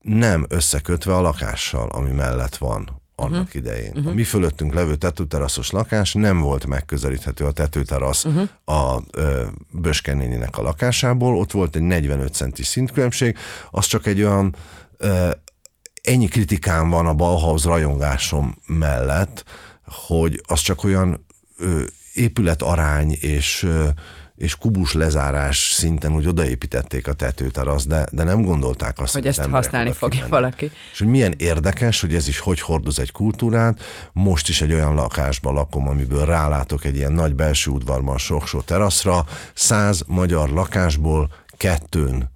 nem 0.00 0.46
összekötve 0.48 1.16
a 1.16 1.20
lakással, 1.20 1.88
ami 1.88 2.10
mellett 2.10 2.56
van 2.56 3.06
annak 3.20 3.46
uh-huh. 3.46 3.54
idején. 3.54 3.92
Uh-huh. 3.94 4.10
A 4.10 4.14
mi 4.14 4.24
fölöttünk 4.24 4.74
levő 4.74 4.96
tetőteraszos 4.96 5.70
lakás 5.70 6.12
nem 6.12 6.40
volt 6.40 6.66
megközelíthető 6.66 7.44
a 7.44 7.52
tetőterasz 7.52 8.24
uh-huh. 8.24 8.48
a 8.64 9.02
ö, 9.10 9.44
Böskenéninek 9.70 10.58
a 10.58 10.62
lakásából, 10.62 11.36
ott 11.36 11.50
volt 11.50 11.76
egy 11.76 11.82
45 11.82 12.34
centis 12.34 12.66
szintkülönbség, 12.66 13.36
az 13.70 13.86
csak 13.86 14.06
egy 14.06 14.22
olyan 14.22 14.54
ö, 14.96 15.30
ennyi 16.02 16.26
kritikám 16.26 16.90
van 16.90 17.06
a 17.06 17.14
Bauhaus 17.14 17.64
rajongásom 17.64 18.56
mellett, 18.66 19.44
hogy 19.84 20.42
az 20.46 20.60
csak 20.60 20.84
olyan 20.84 21.26
ö, 21.58 21.82
épületarány 22.14 23.16
és 23.20 23.62
ö, 23.62 23.88
és 24.38 24.56
kubus 24.56 24.92
lezárás 24.92 25.72
szinten 25.72 26.14
úgy 26.14 26.26
odaépítették 26.26 27.08
a 27.08 27.12
tetőterasz, 27.12 27.86
de, 27.86 28.06
de 28.12 28.24
nem 28.24 28.42
gondolták 28.42 28.98
azt, 28.98 29.12
Hogy 29.12 29.26
ezt 29.26 29.40
használni 29.40 29.92
fogja 29.92 30.08
kimennek. 30.08 30.30
valaki. 30.30 30.70
És 30.92 30.98
hogy 30.98 31.06
milyen 31.06 31.34
érdekes, 31.36 32.00
hogy 32.00 32.14
ez 32.14 32.28
is 32.28 32.38
hogy 32.38 32.60
hordoz 32.60 32.98
egy 32.98 33.12
kultúrát. 33.12 33.80
Most 34.12 34.48
is 34.48 34.60
egy 34.60 34.72
olyan 34.72 34.94
lakásban 34.94 35.54
lakom, 35.54 35.88
amiből 35.88 36.24
rálátok 36.24 36.84
egy 36.84 36.96
ilyen 36.96 37.12
nagy 37.12 37.34
belső 37.34 37.70
udvarban 37.70 38.18
sok-sok 38.18 38.64
teraszra. 38.64 39.26
Száz 39.54 40.02
magyar 40.06 40.48
lakásból 40.48 41.30
kettőn 41.56 42.30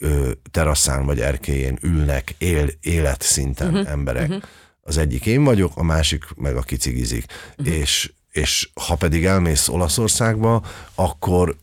ö, 0.00 0.30
teraszán 0.50 1.06
vagy 1.06 1.20
erkélyén 1.20 1.78
ülnek 1.82 2.34
él, 2.38 2.68
életszinten 2.80 3.74
uh-huh, 3.74 3.90
emberek. 3.90 4.28
Uh-huh. 4.28 4.42
Az 4.80 4.98
egyik 4.98 5.26
én 5.26 5.44
vagyok, 5.44 5.72
a 5.76 5.82
másik 5.82 6.24
meg 6.36 6.56
a 6.56 6.62
kicigizik. 6.62 7.24
Uh-huh. 7.58 7.74
És, 7.74 8.12
és 8.34 8.68
ha 8.86 8.94
pedig 8.94 9.24
elmész 9.24 9.68
Olaszországba, 9.68 10.62
akkor 10.94 11.56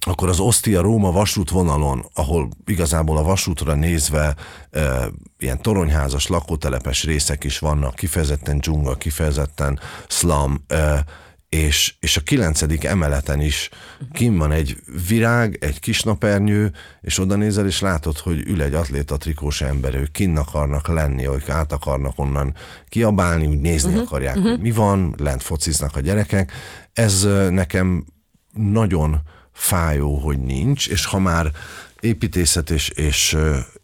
akkor 0.00 0.28
az 0.28 0.40
Ostia-Róma 0.40 1.12
vasútvonalon, 1.12 2.04
ahol 2.14 2.48
igazából 2.66 3.16
a 3.16 3.22
vasútra 3.22 3.74
nézve 3.74 4.34
e, 4.70 5.08
ilyen 5.38 5.62
toronyházas 5.62 6.26
lakótelepes 6.26 7.04
részek 7.04 7.44
is 7.44 7.58
vannak, 7.58 7.94
kifejezetten 7.94 8.58
dzsunga, 8.58 8.94
kifejezetten 8.94 9.80
slum, 10.08 10.64
e, 10.66 11.04
és, 11.48 11.94
és 12.00 12.16
a 12.16 12.20
kilencedik 12.20 12.84
emeleten 12.84 13.40
is 13.40 13.68
kim 14.12 14.36
van 14.36 14.52
egy 14.52 14.76
virág, 15.08 15.58
egy 15.60 15.80
kis 15.80 16.02
napernyő, 16.02 16.72
és 17.00 17.18
oda 17.18 17.36
nézel, 17.36 17.66
és 17.66 17.80
látod, 17.80 18.18
hogy 18.18 18.48
ül 18.48 18.62
egy 18.62 18.74
atléta 18.74 19.16
trikós 19.16 19.60
ember, 19.60 19.94
ők 19.94 20.10
kinn 20.10 20.36
akarnak 20.36 20.88
lenni, 20.88 21.28
ők 21.28 21.48
át 21.48 21.72
akarnak 21.72 22.18
onnan 22.18 22.54
kiabálni, 22.88 23.46
úgy 23.46 23.60
nézni 23.60 23.90
uh-huh, 23.90 24.06
akarják, 24.06 24.36
uh-huh. 24.36 24.50
hogy 24.50 24.60
mi 24.60 24.70
van, 24.70 25.14
lent 25.18 25.42
fociznak 25.42 25.96
a 25.96 26.00
gyerekek. 26.00 26.52
Ez 26.92 27.22
nekem 27.50 28.04
nagyon 28.52 29.20
fájó, 29.52 30.16
hogy 30.16 30.38
nincs, 30.38 30.88
és 30.88 31.04
ha 31.04 31.18
már 31.18 31.50
építészet 32.00 32.70
és, 32.70 32.88
és 32.88 33.36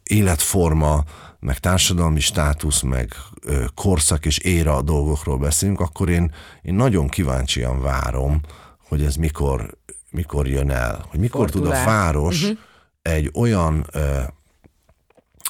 életforma, 0.02 1.04
meg 1.44 1.58
társadalmi 1.58 2.20
státusz, 2.20 2.80
meg 2.80 3.14
korszak 3.74 4.26
és 4.26 4.38
éra 4.38 4.82
dolgokról 4.82 5.38
beszélünk, 5.38 5.80
akkor 5.80 6.08
én, 6.08 6.32
én 6.62 6.74
nagyon 6.74 7.08
kíváncsian 7.08 7.80
várom, 7.80 8.40
hogy 8.88 9.02
ez 9.02 9.16
mikor, 9.16 9.78
mikor 10.10 10.48
jön 10.48 10.70
el, 10.70 11.04
hogy 11.08 11.20
mikor 11.20 11.50
tud 11.50 11.66
a 11.66 11.74
Fordul 11.74 11.84
város 11.84 12.42
uh-huh. 12.42 12.58
egy 13.02 13.30
olyan 13.34 13.86
ö, 13.92 14.20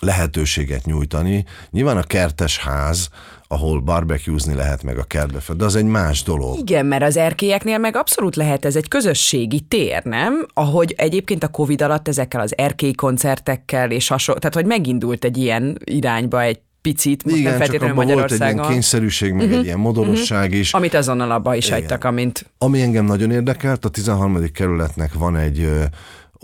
lehetőséget 0.00 0.84
nyújtani. 0.84 1.44
Nyilván 1.70 1.96
a 1.96 2.02
kertes 2.02 2.58
ház, 2.58 3.08
ahol 3.54 3.80
barbecuezni 3.80 4.54
lehet 4.54 4.82
meg 4.82 4.98
a 4.98 5.02
kertbe, 5.02 5.38
de 5.56 5.64
az 5.64 5.76
egy 5.76 5.84
más 5.84 6.22
dolog. 6.22 6.58
Igen, 6.58 6.86
mert 6.86 7.02
az 7.02 7.16
erkélyeknél 7.16 7.78
meg 7.78 7.96
abszolút 7.96 8.36
lehet 8.36 8.64
ez 8.64 8.76
egy 8.76 8.88
közösségi 8.88 9.60
tér, 9.60 10.04
nem? 10.04 10.46
Ahogy 10.54 10.94
egyébként 10.96 11.44
a 11.44 11.48
Covid 11.48 11.82
alatt 11.82 12.08
ezekkel 12.08 12.40
az 12.40 12.58
erkély 12.58 12.92
koncertekkel 12.92 13.90
és 13.90 14.08
hasonló, 14.08 14.40
tehát 14.40 14.54
hogy 14.54 14.66
megindult 14.66 15.24
egy 15.24 15.36
ilyen 15.36 15.78
irányba 15.84 16.42
egy 16.42 16.58
picit, 16.82 17.24
most 17.24 17.36
nem 17.36 17.44
Igen, 17.44 17.52
csak 17.52 17.60
feltétlenül 17.60 17.96
abban 18.00 18.14
volt 18.14 18.32
egy 18.32 18.40
ilyen 18.40 18.68
kényszerűség, 18.68 19.32
meg 19.32 19.44
uh-huh. 19.44 19.58
egy 19.58 19.64
ilyen 19.64 19.78
modorosság 19.78 20.52
is. 20.52 20.72
amit 20.72 20.94
azonnal 20.94 21.30
abba 21.30 21.54
is 21.54 21.66
Igen. 21.66 21.78
hagytak, 21.78 22.04
amint 22.04 22.50
Ami 22.58 22.80
engem 22.80 23.04
nagyon 23.04 23.30
érdekelt, 23.30 23.84
a 23.84 23.88
13. 23.88 24.52
kerületnek 24.52 25.14
van 25.14 25.36
egy 25.36 25.68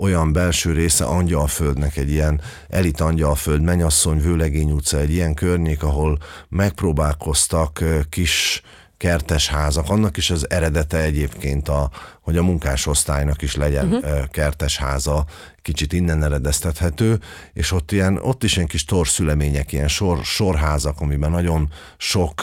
olyan 0.01 0.33
belső 0.33 0.73
része 0.73 1.05
Angyalföldnek, 1.05 1.97
egy 1.97 2.11
ilyen 2.11 2.41
elit 2.69 3.01
Angyalföld, 3.01 3.63
Menyasszony, 3.63 4.21
Vőlegény 4.21 4.71
utca, 4.71 4.99
egy 4.99 5.11
ilyen 5.11 5.35
környék, 5.35 5.83
ahol 5.83 6.19
megpróbálkoztak 6.49 7.85
kis 8.09 8.63
kertes 8.97 9.49
házak. 9.49 9.89
Annak 9.89 10.17
is 10.17 10.31
az 10.31 10.51
eredete 10.51 10.99
egyébként, 10.99 11.69
a, 11.69 11.91
hogy 12.21 12.37
a 12.37 12.43
munkásosztálynak 12.43 13.43
is 13.43 13.57
legyen 13.57 13.93
uh-huh. 13.93 14.29
kertes 14.29 14.77
háza, 14.77 15.25
kicsit 15.63 15.93
innen 15.93 16.25
eredeztethető, 16.25 17.19
és 17.53 17.73
ott, 17.73 17.93
ilyen, 17.93 18.17
ott 18.17 18.45
is 18.45 18.57
ilyen 18.57 18.69
kis 18.69 18.85
torszülemények, 18.85 19.73
ilyen 19.73 19.89
sor, 19.89 20.25
sorházak, 20.25 21.01
amiben 21.01 21.31
nagyon 21.31 21.73
sok 21.97 22.43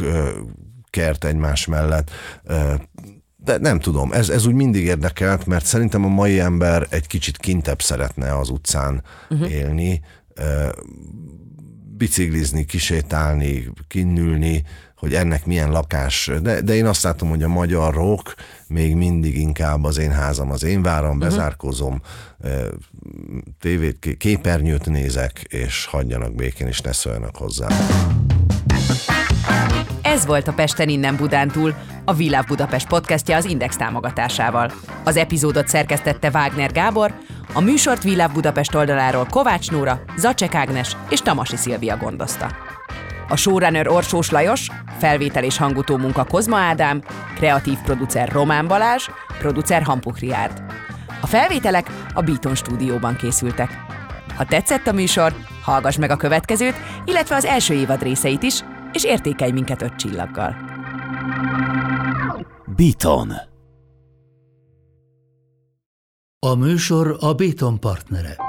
kert 0.90 1.26
egymás 1.26 1.66
mellett 1.66 2.12
de 3.48 3.58
nem 3.58 3.80
tudom, 3.80 4.12
ez, 4.12 4.30
ez 4.30 4.46
úgy 4.46 4.54
mindig 4.54 4.84
érdekelt, 4.84 5.46
mert 5.46 5.66
szerintem 5.66 6.06
a 6.06 6.08
mai 6.08 6.40
ember 6.40 6.88
egy 6.90 7.08
kicsit 7.08 7.38
kintebb 7.38 7.82
szeretne 7.82 8.38
az 8.38 8.50
utcán 8.50 9.04
uh-huh. 9.30 9.52
élni, 9.52 10.02
biciklizni, 11.98 12.66
kisétálni, 12.66 13.70
kinnülni, 13.88 14.64
hogy 14.96 15.14
ennek 15.14 15.46
milyen 15.46 15.72
lakás, 15.72 16.32
de, 16.42 16.62
de 16.62 16.76
én 16.76 16.86
azt 16.86 17.04
látom, 17.04 17.30
hogy 17.30 17.44
a 17.44 17.48
magyar 17.48 17.94
rock 17.94 18.36
még 18.68 18.96
mindig 18.96 19.38
inkább 19.38 19.84
az 19.84 19.98
én 19.98 20.12
házam, 20.12 20.52
az 20.52 20.64
én 20.64 20.82
váram, 20.82 21.20
bezárkozom, 21.20 22.02
ö, 22.40 22.68
tévét, 23.60 24.00
ké- 24.00 24.18
képernyőt 24.18 24.86
nézek, 24.86 25.40
és 25.50 25.86
hagyjanak 25.86 26.36
békén, 26.36 26.68
és 26.68 26.82
ne 26.82 26.92
szóljanak 26.92 27.36
hozzá. 27.36 27.68
Ez 30.08 30.26
volt 30.26 30.48
a 30.48 30.54
Pesten 30.54 30.90
innen 30.90 31.16
Budántúl, 31.16 31.74
a 32.06 32.14
Világ 32.14 32.46
Budapest 32.46 32.88
podcastja 32.88 33.36
az 33.36 33.46
Index 33.46 33.76
támogatásával. 33.76 34.72
Az 35.04 35.18
epizódot 35.18 35.68
szerkesztette 35.68 36.30
Wagner 36.34 36.72
Gábor, 36.72 37.14
a 37.54 37.62
műsort 37.62 38.04
Világ 38.04 38.32
Budapest 38.32 38.76
oldaláról 38.76 39.28
Kovács 39.30 39.72
Nóra, 39.72 40.02
Zacsek 40.18 40.56
Ágnes 40.56 40.96
és 41.10 41.20
Tamasi 41.20 41.56
Szilvia 41.56 41.98
gondozta. 41.98 42.56
A 43.30 43.36
showrunner 43.36 43.88
Orsós 43.88 44.30
Lajos, 44.30 44.68
felvétel 45.00 45.44
és 45.44 45.58
hangutó 45.58 45.98
munka 45.98 46.24
Kozma 46.24 46.58
Ádám, 46.58 47.02
kreatív 47.36 47.78
producer 47.84 48.32
Román 48.32 48.68
Balázs, 48.68 49.10
producer 49.40 49.84
Hampuk 49.84 50.20
Riárd. 50.20 50.64
A 51.22 51.28
felvételek 51.28 51.88
a 52.14 52.22
Beaton 52.22 52.56
stúdióban 52.56 53.16
készültek. 53.16 53.86
Ha 54.36 54.46
tetszett 54.46 54.88
a 54.88 54.94
műsor, 54.94 55.34
hallgass 55.62 55.96
meg 55.96 56.10
a 56.12 56.18
következőt, 56.18 56.76
illetve 57.06 57.36
az 57.36 57.46
első 57.46 57.74
évad 57.74 58.02
részeit 58.02 58.44
is, 58.44 58.64
és 58.94 59.04
értékelj 59.04 59.52
minket 59.52 59.82
öt 59.82 59.96
csillaggal. 59.96 60.56
Beaton. 62.76 63.32
A 66.40 66.56
műsor 66.56 67.18
a 67.20 67.34
Béton 67.34 67.80
partnere. 67.80 68.47